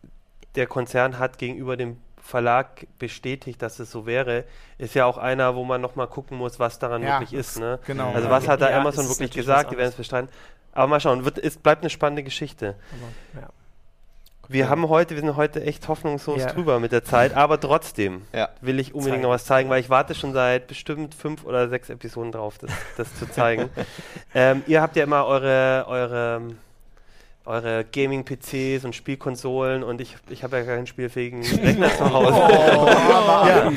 [0.56, 4.44] der Konzern hat gegenüber dem Verlag bestätigt, dass es so wäre,
[4.78, 7.60] ist ja auch einer, wo man nochmal gucken muss, was daran Ja, wirklich ist.
[7.60, 7.80] Ne?
[7.88, 8.12] genau.
[8.14, 9.72] Also was hat da Ja, Amazon ist wirklich gesagt?
[9.72, 10.30] Die werden es bestreiten.
[10.74, 12.76] Aber mal schauen, wird, es bleibt eine spannende Geschichte.
[13.34, 13.50] Aber, ja.
[14.48, 16.48] Wir haben heute, wir sind heute echt hoffnungslos Ja.
[16.52, 18.50] drüber mit der Zeit, aber trotzdem Ja.
[18.60, 19.24] will ich unbedingt Zeigen.
[19.24, 22.72] noch was zeigen, weil ich warte schon seit bestimmt fünf oder sechs Episoden drauf, das,
[22.98, 23.70] das zu zeigen.
[24.36, 26.42] ähm, ihr habt ja immer eure, eure,
[27.46, 32.38] eure Gaming-PCs und Spielkonsolen und ich, ich habe ja keinen spielfähigen Rechner zu Hause.
[32.52, 33.72] ja.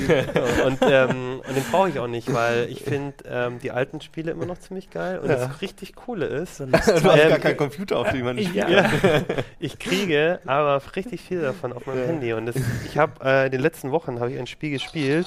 [0.66, 4.32] und, ähm, und den brauche ich auch nicht, weil ich finde ähm, die alten Spiele
[4.32, 7.98] immer noch ziemlich geil und das richtig Coole ist, Du hast Ähm, gar keinen Computer,
[7.98, 8.68] auf dem man spielt.
[8.68, 8.90] ja.
[9.58, 12.06] ich kriege aber richtig viel davon auf meinem Ja.
[12.06, 12.56] Handy und das,
[12.86, 15.26] ich habe äh, in den letzten Wochen habe ich ein Spiel gespielt.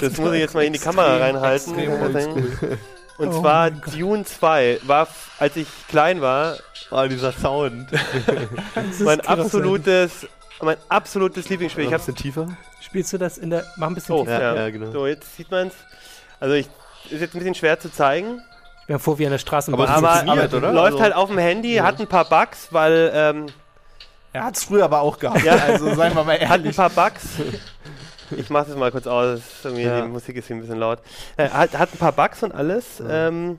[0.00, 1.74] Das muss ich jetzt mal in die Kamera reinhalten.
[3.20, 3.70] Und Oh zwar.
[3.70, 5.06] Dune 2 war,
[5.38, 6.56] als ich klein war,
[6.90, 7.88] Oh, dieser Sound.
[9.00, 10.26] Mein absolutes,
[10.60, 11.84] mein absolutes Lieblingsspiel.
[11.84, 12.48] Ich ein habe bisschen tiefer.
[12.80, 13.64] Spielst du das in der.
[13.76, 14.40] Mach ein bisschen Oh, tiefer.
[14.40, 14.90] Ja, ja, ja, genau.
[14.90, 15.74] So, jetzt sieht man es.
[16.40, 16.66] Also ich,
[17.10, 18.40] ist jetzt ein bisschen schwer zu zeigen,
[18.80, 19.86] Ich bin vor wie an der Straßenbahn.
[19.88, 20.72] Aber aber, aber oder?
[20.72, 23.46] läuft Also- halt auf dem Handy, hat ein paar Bugs, weil ähm,
[24.32, 25.44] Er hat es früher aber auch gehabt.
[25.44, 25.54] Ja.
[25.56, 26.76] Also seien wir mal hat ein ehrlich.
[26.76, 27.22] paar Bugs.
[28.36, 30.02] Ich mache das mal kurz aus, Ja.
[30.02, 30.98] die Musik ist hier ein bisschen laut.
[31.36, 33.58] Äh, hat, hat ein paar Bugs und alles, ähm,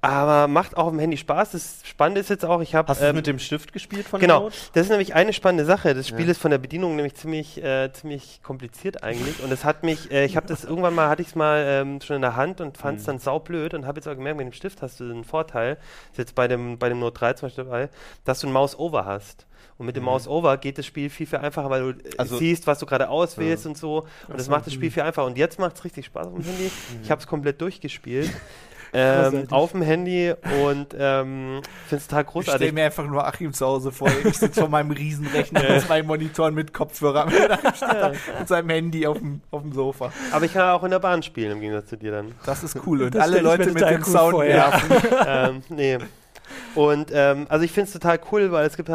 [0.00, 1.50] aber macht auch auf dem Handy Spaß.
[1.50, 4.20] Das Spannende ist jetzt auch, ich habe Hast du ähm, mit dem Stift gespielt von
[4.20, 4.54] Genau, Remote?
[4.74, 5.92] das ist nämlich eine spannende Sache.
[5.92, 6.30] Das Spiel Ja.
[6.30, 9.42] ist von der Bedienung nämlich ziemlich, äh, ziemlich kompliziert eigentlich.
[9.42, 12.00] Und es hat mich, äh, ich habe das irgendwann mal, hatte ich es mal ähm,
[12.00, 13.06] schon in der Hand und fand es Mhm.
[13.08, 15.78] dann saublöd und habe jetzt auch gemerkt, mit dem Stift hast du einen Vorteil,
[16.12, 17.88] ist jetzt bei dem, bei dem Note 3 zum Beispiel dabei,
[18.24, 19.46] dass du ein Mouse-Over hast.
[19.78, 20.06] Und mit dem Mhm.
[20.10, 23.08] Mouse-Over geht das Spiel viel, viel einfacher, weil du äh, Also- siehst, was du gerade
[23.08, 24.06] auswählst und so.
[24.26, 24.92] Und das macht das Spiel mhm.
[24.94, 25.26] viel einfacher.
[25.26, 26.70] Und jetzt macht es richtig Spaß auf dem Handy.
[27.02, 28.30] Ich habe es komplett durchgespielt.
[28.94, 30.32] Ähm, auf dem Handy
[30.64, 32.54] und ähm, finde es total Ich großartig.
[32.56, 34.08] stelle mir einfach nur Achim zu Hause vor.
[34.24, 37.26] Ich sitze vor meinem Riesenrechner mit zwei Monitoren mit Kopfhörer
[38.38, 40.10] mit, seinem Handy auf dem, auf dem Sofa.
[40.32, 42.32] Aber ich kann auch in der Bahn spielen, im Gegensatz zu dir dann.
[42.46, 43.02] Das ist cool.
[43.02, 44.70] Und Das alle ich Leute mit dem cool Sound ja.
[44.70, 44.90] nerven.
[45.26, 45.98] ähm, nee.
[46.74, 48.88] Und ähm, also ich finde es total cool, weil es gibt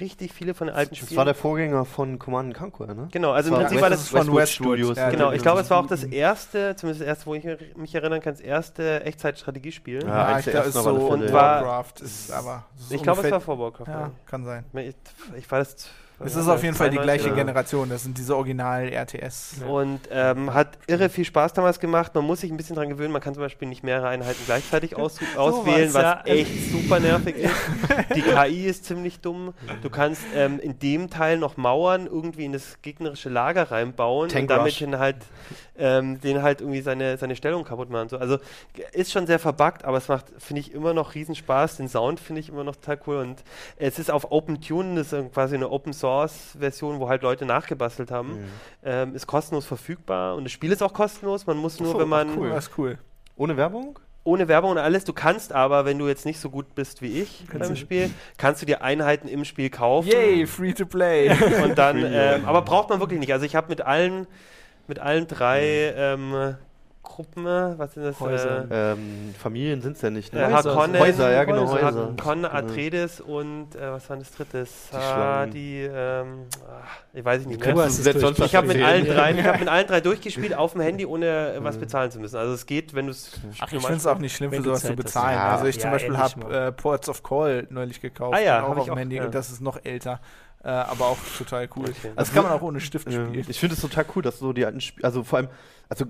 [0.00, 1.16] richtig viele von den alten Das Spielen.
[1.16, 3.08] war der Vorgänger von Command Conquer, ne?
[3.10, 4.08] genau, also im Das war Prinzip war das.
[4.08, 4.66] von Westwood Westwood.
[4.66, 4.96] Studios.
[4.96, 7.44] Ja, Genau, ich glaube, es war auch das erste, zumindest das erste, wo ich
[7.76, 10.02] mich erinnern kann, das erste Echtzeitstrategiespiel.
[10.02, 11.32] Ja, Ja, eins ich der glaube, ersten so ja.
[11.32, 12.64] Warcraft ist aber.
[12.76, 13.86] das ist ich glaube, es war vor Warcraft.
[13.88, 14.64] Ja, kann sein.
[14.74, 14.94] Ich,
[15.36, 15.88] ich war das.
[16.20, 17.88] Es ist auf jeden Fall die 92 gleiche oder- Generation.
[17.88, 19.62] Das sind diese Original-RTS.
[19.68, 22.12] Und ähm, hat irre viel Spaß damals gemacht.
[22.14, 23.12] Man muss sich ein bisschen dran gewöhnen.
[23.12, 26.22] Man kann zum Beispiel nicht mehrere Einheiten gleichzeitig aus auswählen, was ja.
[26.24, 27.54] echt super nervig ist.
[28.16, 29.54] Die KI ist ziemlich dumm.
[29.82, 34.50] Du kannst ähm, in dem Teil noch Mauern irgendwie in das gegnerische Lager reinbauen Tank
[34.50, 35.18] und damit den halt,
[35.78, 38.08] ähm, den halt irgendwie seine, seine Stellung kaputt machen.
[38.08, 38.18] So.
[38.18, 38.38] Also
[38.92, 41.76] ist schon sehr verbuggt, aber es macht, finde ich, immer noch riesen Spaß.
[41.76, 43.16] Den Sound finde ich immer noch total cool.
[43.18, 43.44] Und
[43.76, 46.07] es ist auf OpenTune, das ist quasi eine Open Source
[46.58, 48.40] Version, wo halt Leute nachgebastelt haben.
[48.40, 48.44] Mhm.
[48.84, 51.46] Ähm, ist kostenlos verfügbar und das Spiel ist auch kostenlos.
[51.46, 52.50] Man muss nur, so, wenn man cool.
[52.50, 52.98] Das ist cool.
[53.36, 53.98] Ohne Werbung?
[54.28, 57.22] ohne Werbung und alles, du kannst aber, wenn du jetzt nicht so gut bist wie
[57.22, 60.10] ich Kannst beim Spiel, kannst du dir Einheiten im Spiel kaufen.
[60.10, 61.30] Yay, free to play.
[61.64, 63.32] Und dann, ähm, aber braucht man wirklich nicht.
[63.32, 64.26] Also ich habe mit allen,
[64.86, 66.56] mit allen drei ähm,
[67.08, 68.20] Gruppen, was sind das?
[68.20, 68.70] Häuser.
[68.70, 70.40] Äh, Ähm, Familien sind es ja nicht, ne?
[70.42, 71.86] äh, Häuser Harkonnen, sind- Häuser, ja, genau, Häuser.
[71.86, 72.00] Häuser.
[72.16, 72.54] Harkonnen, Genau.
[72.54, 74.64] Atreides und äh, was war das dritte?
[74.64, 75.50] Die Schlangen.
[75.50, 76.38] Sadi, ähm,
[76.70, 77.74] ach, ich weiß nicht Du mehr.
[77.74, 80.82] durch- sonst Ich habe mit allen drei, ich habe mit allen drei durchgespielt auf dem
[80.82, 81.80] Handy, ohne äh, was Mhm.
[81.80, 82.36] bezahlen zu müssen.
[82.36, 83.32] Also es geht, wenn du es.
[83.60, 85.36] Ach, ich finde es auch nicht schlimm, für Wenn du sowas zu bezahlen.
[85.36, 88.36] Ja, also ich zum ja, Beispiel endlich habe äh, Ports of Call neulich gekauft.
[88.36, 89.24] Ah ja, auch hab auf ich dem Handy ja.
[89.24, 90.20] und das ist noch älter.
[90.64, 91.84] Äh, aber auch total cool.
[91.88, 92.12] Okay.
[92.16, 93.44] Das also kann man auch ohne Stift spielen.
[93.48, 95.48] Ich finde es total cool, dass so die alten Spiele, also vor allem,
[95.88, 96.04] also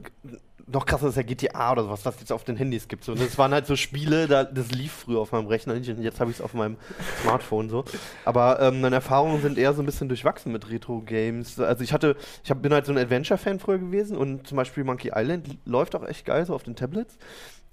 [0.70, 3.04] noch krasser ist ja GTA oder sowas, was es jetzt auf den Handys gibt.
[3.04, 3.12] So.
[3.12, 6.20] Und das waren halt so Spiele, da, das lief früher auf meinem Rechner und jetzt
[6.20, 6.76] habe ich es auf meinem
[7.22, 7.84] Smartphone so.
[8.24, 11.58] Aber ähm, meine Erfahrungen sind eher so ein bisschen durchwachsen mit Retro-Games.
[11.58, 14.84] Also ich hatte, ich hab, bin halt so ein Adventure-Fan früher gewesen und zum Beispiel
[14.84, 17.16] Monkey Island läuft auch echt geil so auf den Tablets.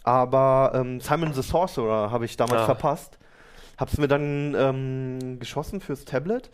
[0.04, 2.66] Aber ähm, Simon the Sorcerer habe ich damals ah.
[2.66, 3.18] verpasst.
[3.78, 6.50] Hab's mir dann ähm, geschossen fürs Tablet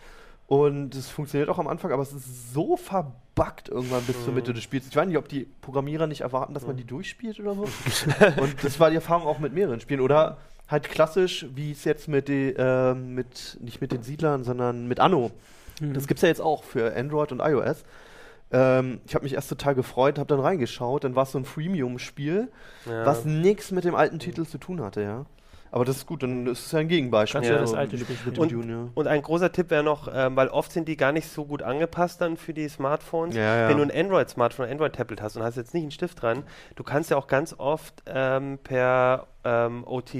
[0.51, 4.53] und es funktioniert auch am Anfang, aber es ist so verbuggt irgendwann bis zur Mitte
[4.53, 4.85] des Spiels.
[4.85, 7.61] Ich weiß nicht, ob die Programmierer nicht erwarten, dass man die durchspielt oder so.
[8.41, 10.01] und das war die Erfahrung auch mit mehreren Spielen.
[10.01, 14.89] Oder halt klassisch, wie es jetzt mit, die, äh, mit, nicht mit den Siedlern, sondern
[14.89, 15.31] mit Anno.
[15.79, 15.93] Mhm.
[15.93, 17.85] Das gibt es ja jetzt auch für Android und iOS.
[18.51, 21.45] Ähm, ich habe mich erst total gefreut, habe dann reingeschaut, dann war es so ein
[21.45, 22.51] Freemium-Spiel,
[22.85, 23.05] ja.
[23.05, 25.25] was nichts mit dem alten Titel zu tun hatte, ja.
[25.71, 27.43] Aber das ist gut, dann ist es ja ein Gegenbeispiel.
[27.43, 28.89] Ja, das alte mit und, Dune, ja.
[28.93, 31.63] und ein großer Tipp wäre noch, ähm, weil oft sind die gar nicht so gut
[31.63, 33.35] angepasst dann für die Smartphones.
[33.35, 33.69] Ja, ja.
[33.69, 36.43] Wenn du ein Android-Smartphone, ein Android-Tablet hast und hast jetzt nicht einen Stift dran,
[36.75, 40.13] du kannst ja auch ganz oft ähm, per ähm, OT,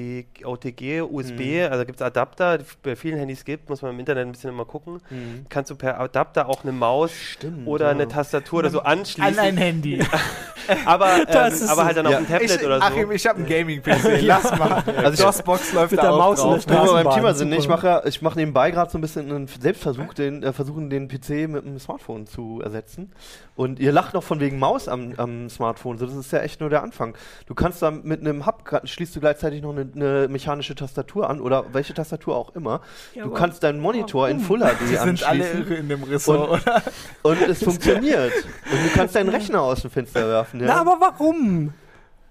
[0.44, 1.72] OTG, USB, mhm.
[1.72, 4.50] also gibt es Adapter, die bei vielen Handys gibt, muss man im Internet ein bisschen
[4.50, 5.00] immer gucken.
[5.10, 5.46] Mhm.
[5.50, 7.92] Kannst du per Adapter auch eine Maus Stimmt, oder ja.
[7.92, 9.38] eine Tastatur oder so anschließen.
[9.38, 10.04] An ein Handy.
[10.86, 12.12] aber, ähm, aber halt dann ja.
[12.12, 12.86] auf ein Tablet ich, oder so.
[12.86, 14.84] Achim, ich habe einen Gaming-PC, lass mal.
[14.98, 16.68] Also DOS-Box läuft da der Maus drauf.
[16.68, 20.14] Wir beim Thema sind, ich mache ich mach nebenbei gerade so ein bisschen einen Selbstversuch,
[20.14, 23.12] den, äh, versuchen den PC mit dem Smartphone zu ersetzen.
[23.56, 26.62] Und ihr lacht noch von wegen Maus am, am Smartphone, so, das ist ja echt
[26.62, 27.16] nur der Anfang.
[27.46, 31.42] Du kannst da mit einem Hub, schließt du gleichzeitig noch eine, eine mechanische Tastatur an
[31.42, 32.82] oder welche Tastatur auch immer.
[33.16, 34.38] Ja, du kannst deinen Monitor warum?
[34.38, 36.84] in Full HD Die sind alle irre in dem Ressort, und, oder?
[37.24, 38.34] Und es funktioniert.
[38.72, 40.60] und du kannst deinen Rechner aus dem Fenster werfen.
[40.60, 40.68] Ja?
[40.68, 41.74] Na, aber warum?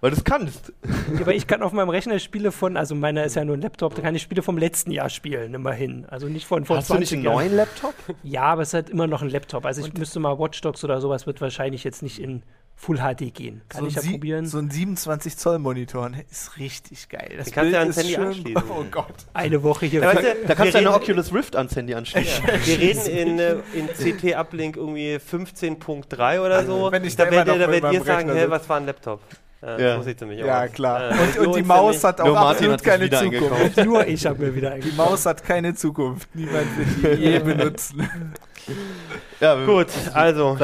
[0.00, 0.72] Weil du es kannst.
[1.14, 3.60] Ja, aber ich kann auf meinem Rechner Spiele von, also meiner ist ja nur ein
[3.60, 6.06] Laptop, da kann ich Spiele vom letzten Jahr spielen, immerhin.
[6.06, 7.94] Also nicht von vor Hast 20 du nicht einen neuen Laptop?
[8.22, 9.66] Ja, aber es ist halt immer noch ein Laptop.
[9.66, 12.42] Also ich Und müsste mal Watch Dogs oder sowas wird wahrscheinlich jetzt nicht in
[12.80, 13.60] Full HD gehen.
[13.68, 14.46] Kann so ich ja probieren.
[14.46, 17.34] So ein 27 Zoll Monitor ne, ist richtig geil.
[17.36, 18.24] Das kannst du ja ans Handy schön.
[18.24, 18.62] anschließen.
[18.70, 19.14] Oh Gott.
[19.34, 20.00] Eine Woche hier.
[20.00, 22.42] Da, da kannst du eine Oculus Rift ans Handy anschließen.
[22.42, 22.66] Ja.
[22.66, 26.90] Wir reden in, äh, in CT-Uplink irgendwie 15.3 oder so.
[26.90, 29.20] Wenn ich da, da werdet ihr sagen, hey, was war ein Laptop?
[29.62, 29.96] Äh, ja.
[29.96, 30.72] So sieht sie mich ja, aus.
[30.72, 31.10] klar.
[31.10, 33.76] Äh, und, und die Maus hat auch absolut keine Zukunft.
[33.84, 36.34] Nur ich habe mir wieder Die Maus hat keine Zukunft.
[36.34, 38.08] Niemand wird die je benutzen.
[39.40, 40.58] Ja, Gut, also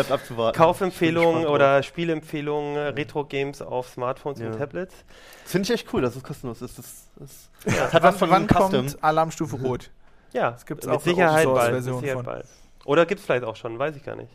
[0.52, 4.48] Kaufempfehlungen oder Spielempfehlungen, Retro-Games auf Smartphones ja.
[4.48, 4.94] und Tablets.
[5.42, 6.78] Das finde ich echt cool, dass es kostenlos ist.
[6.78, 7.84] Das, das, ja.
[7.84, 9.90] das hat was von wann kommt Alarmstufe Rot?
[10.32, 12.46] Ja, das gibt es auch Sicherheit bald, mit Sicherheit bald.
[12.84, 14.30] Oder gibt es vielleicht auch schon, weiß ich gar nicht.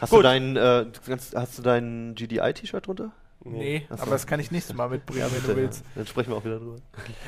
[0.00, 0.20] Hast Gut.
[0.20, 0.86] du dein, äh,
[1.34, 3.12] hast du dein GDI-T-Shirt drunter?
[3.44, 4.02] Nee, Achso.
[4.02, 5.84] aber das kann ich nächstes Mal mitbringen, wenn du willst.
[5.94, 6.76] Dann sprechen wir auch wieder drüber.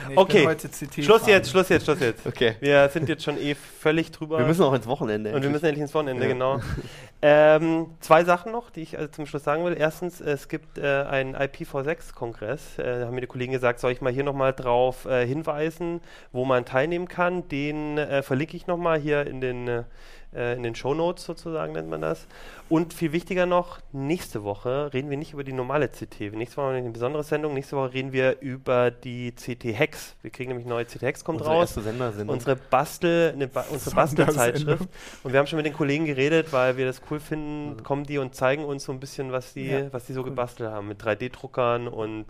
[0.08, 0.56] Nee, okay,
[1.02, 2.24] Schluss jetzt, Schluss jetzt, Schluss jetzt.
[2.34, 2.56] Okay.
[2.60, 4.38] Wir sind jetzt schon eh völlig drüber.
[4.38, 5.34] Wir müssen auch ins Wochenende.
[5.34, 6.32] Und wir müssen endlich ins Wochenende, ja.
[6.32, 6.60] genau.
[7.22, 9.76] ähm, zwei Sachen noch, die ich also zum Schluss sagen will.
[9.78, 12.78] Erstens, es gibt äh, einen IPv6-Kongress.
[12.78, 16.00] Äh, da haben mir die Kollegen gesagt, soll ich mal hier nochmal drauf äh, hinweisen,
[16.32, 17.48] wo man teilnehmen kann.
[17.48, 19.82] Den äh, verlinke ich nochmal hier in den äh,
[20.34, 22.26] in den Show Notes sozusagen nennt man das.
[22.68, 26.32] Und viel wichtiger noch, nächste Woche reden wir nicht über die normale CT.
[26.32, 27.54] Nächste Woche haben wir eine besondere Sendung.
[27.54, 30.16] Nächste Woche reden wir über die CT Hex.
[30.22, 31.76] Wir kriegen nämlich neue CT Hex kommt unsere raus.
[32.32, 34.88] Unsere Bastel, eine ba unsere Bastelzeitschrift.
[35.22, 38.18] Und wir haben schon mit den Kollegen geredet, weil wir das cool finden, kommen die
[38.18, 40.30] und zeigen uns so ein bisschen, was die, ja, was die so cool.
[40.30, 42.26] gebastelt haben mit 3D-Druckern und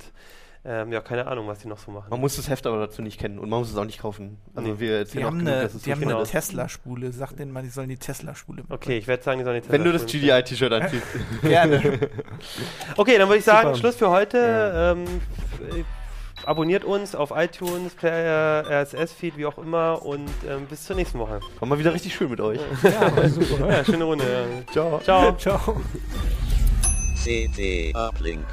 [0.67, 2.07] ähm, ja, keine Ahnung, was die noch so machen.
[2.09, 4.39] Man muss das Heft aber dazu nicht kennen und man muss es auch nicht kaufen.
[4.55, 4.81] Also nee.
[4.81, 7.13] wir die haben genug, eine, die so haben eine Tesla-Spule.
[7.13, 8.81] Sag denen mal, die sollen die Tesla-Spule mitbringen.
[8.83, 11.07] Okay, ich werde sagen, die sollen die Tesla-Spule Wenn du das GDI-T-Shirt anziehst.
[11.43, 11.83] Gerne.
[12.97, 13.79] okay, dann würde ich sagen, Super.
[13.79, 14.39] Schluss für heute.
[14.39, 14.93] Ja.
[14.93, 15.05] Ähm,
[16.47, 21.41] abonniert uns auf iTunes, Player, RSS-Feed, wie auch immer und ähm, bis zur nächsten Woche.
[21.59, 22.61] War mal wieder richtig schön mit euch.
[22.83, 23.69] Ja, war super.
[23.69, 24.25] ja, schöne Runde.
[24.25, 24.73] Ja.
[24.73, 25.01] Ciao.
[25.01, 25.37] Ciao.
[25.37, 25.83] Ciao.
[27.23, 28.45] CD Uplink.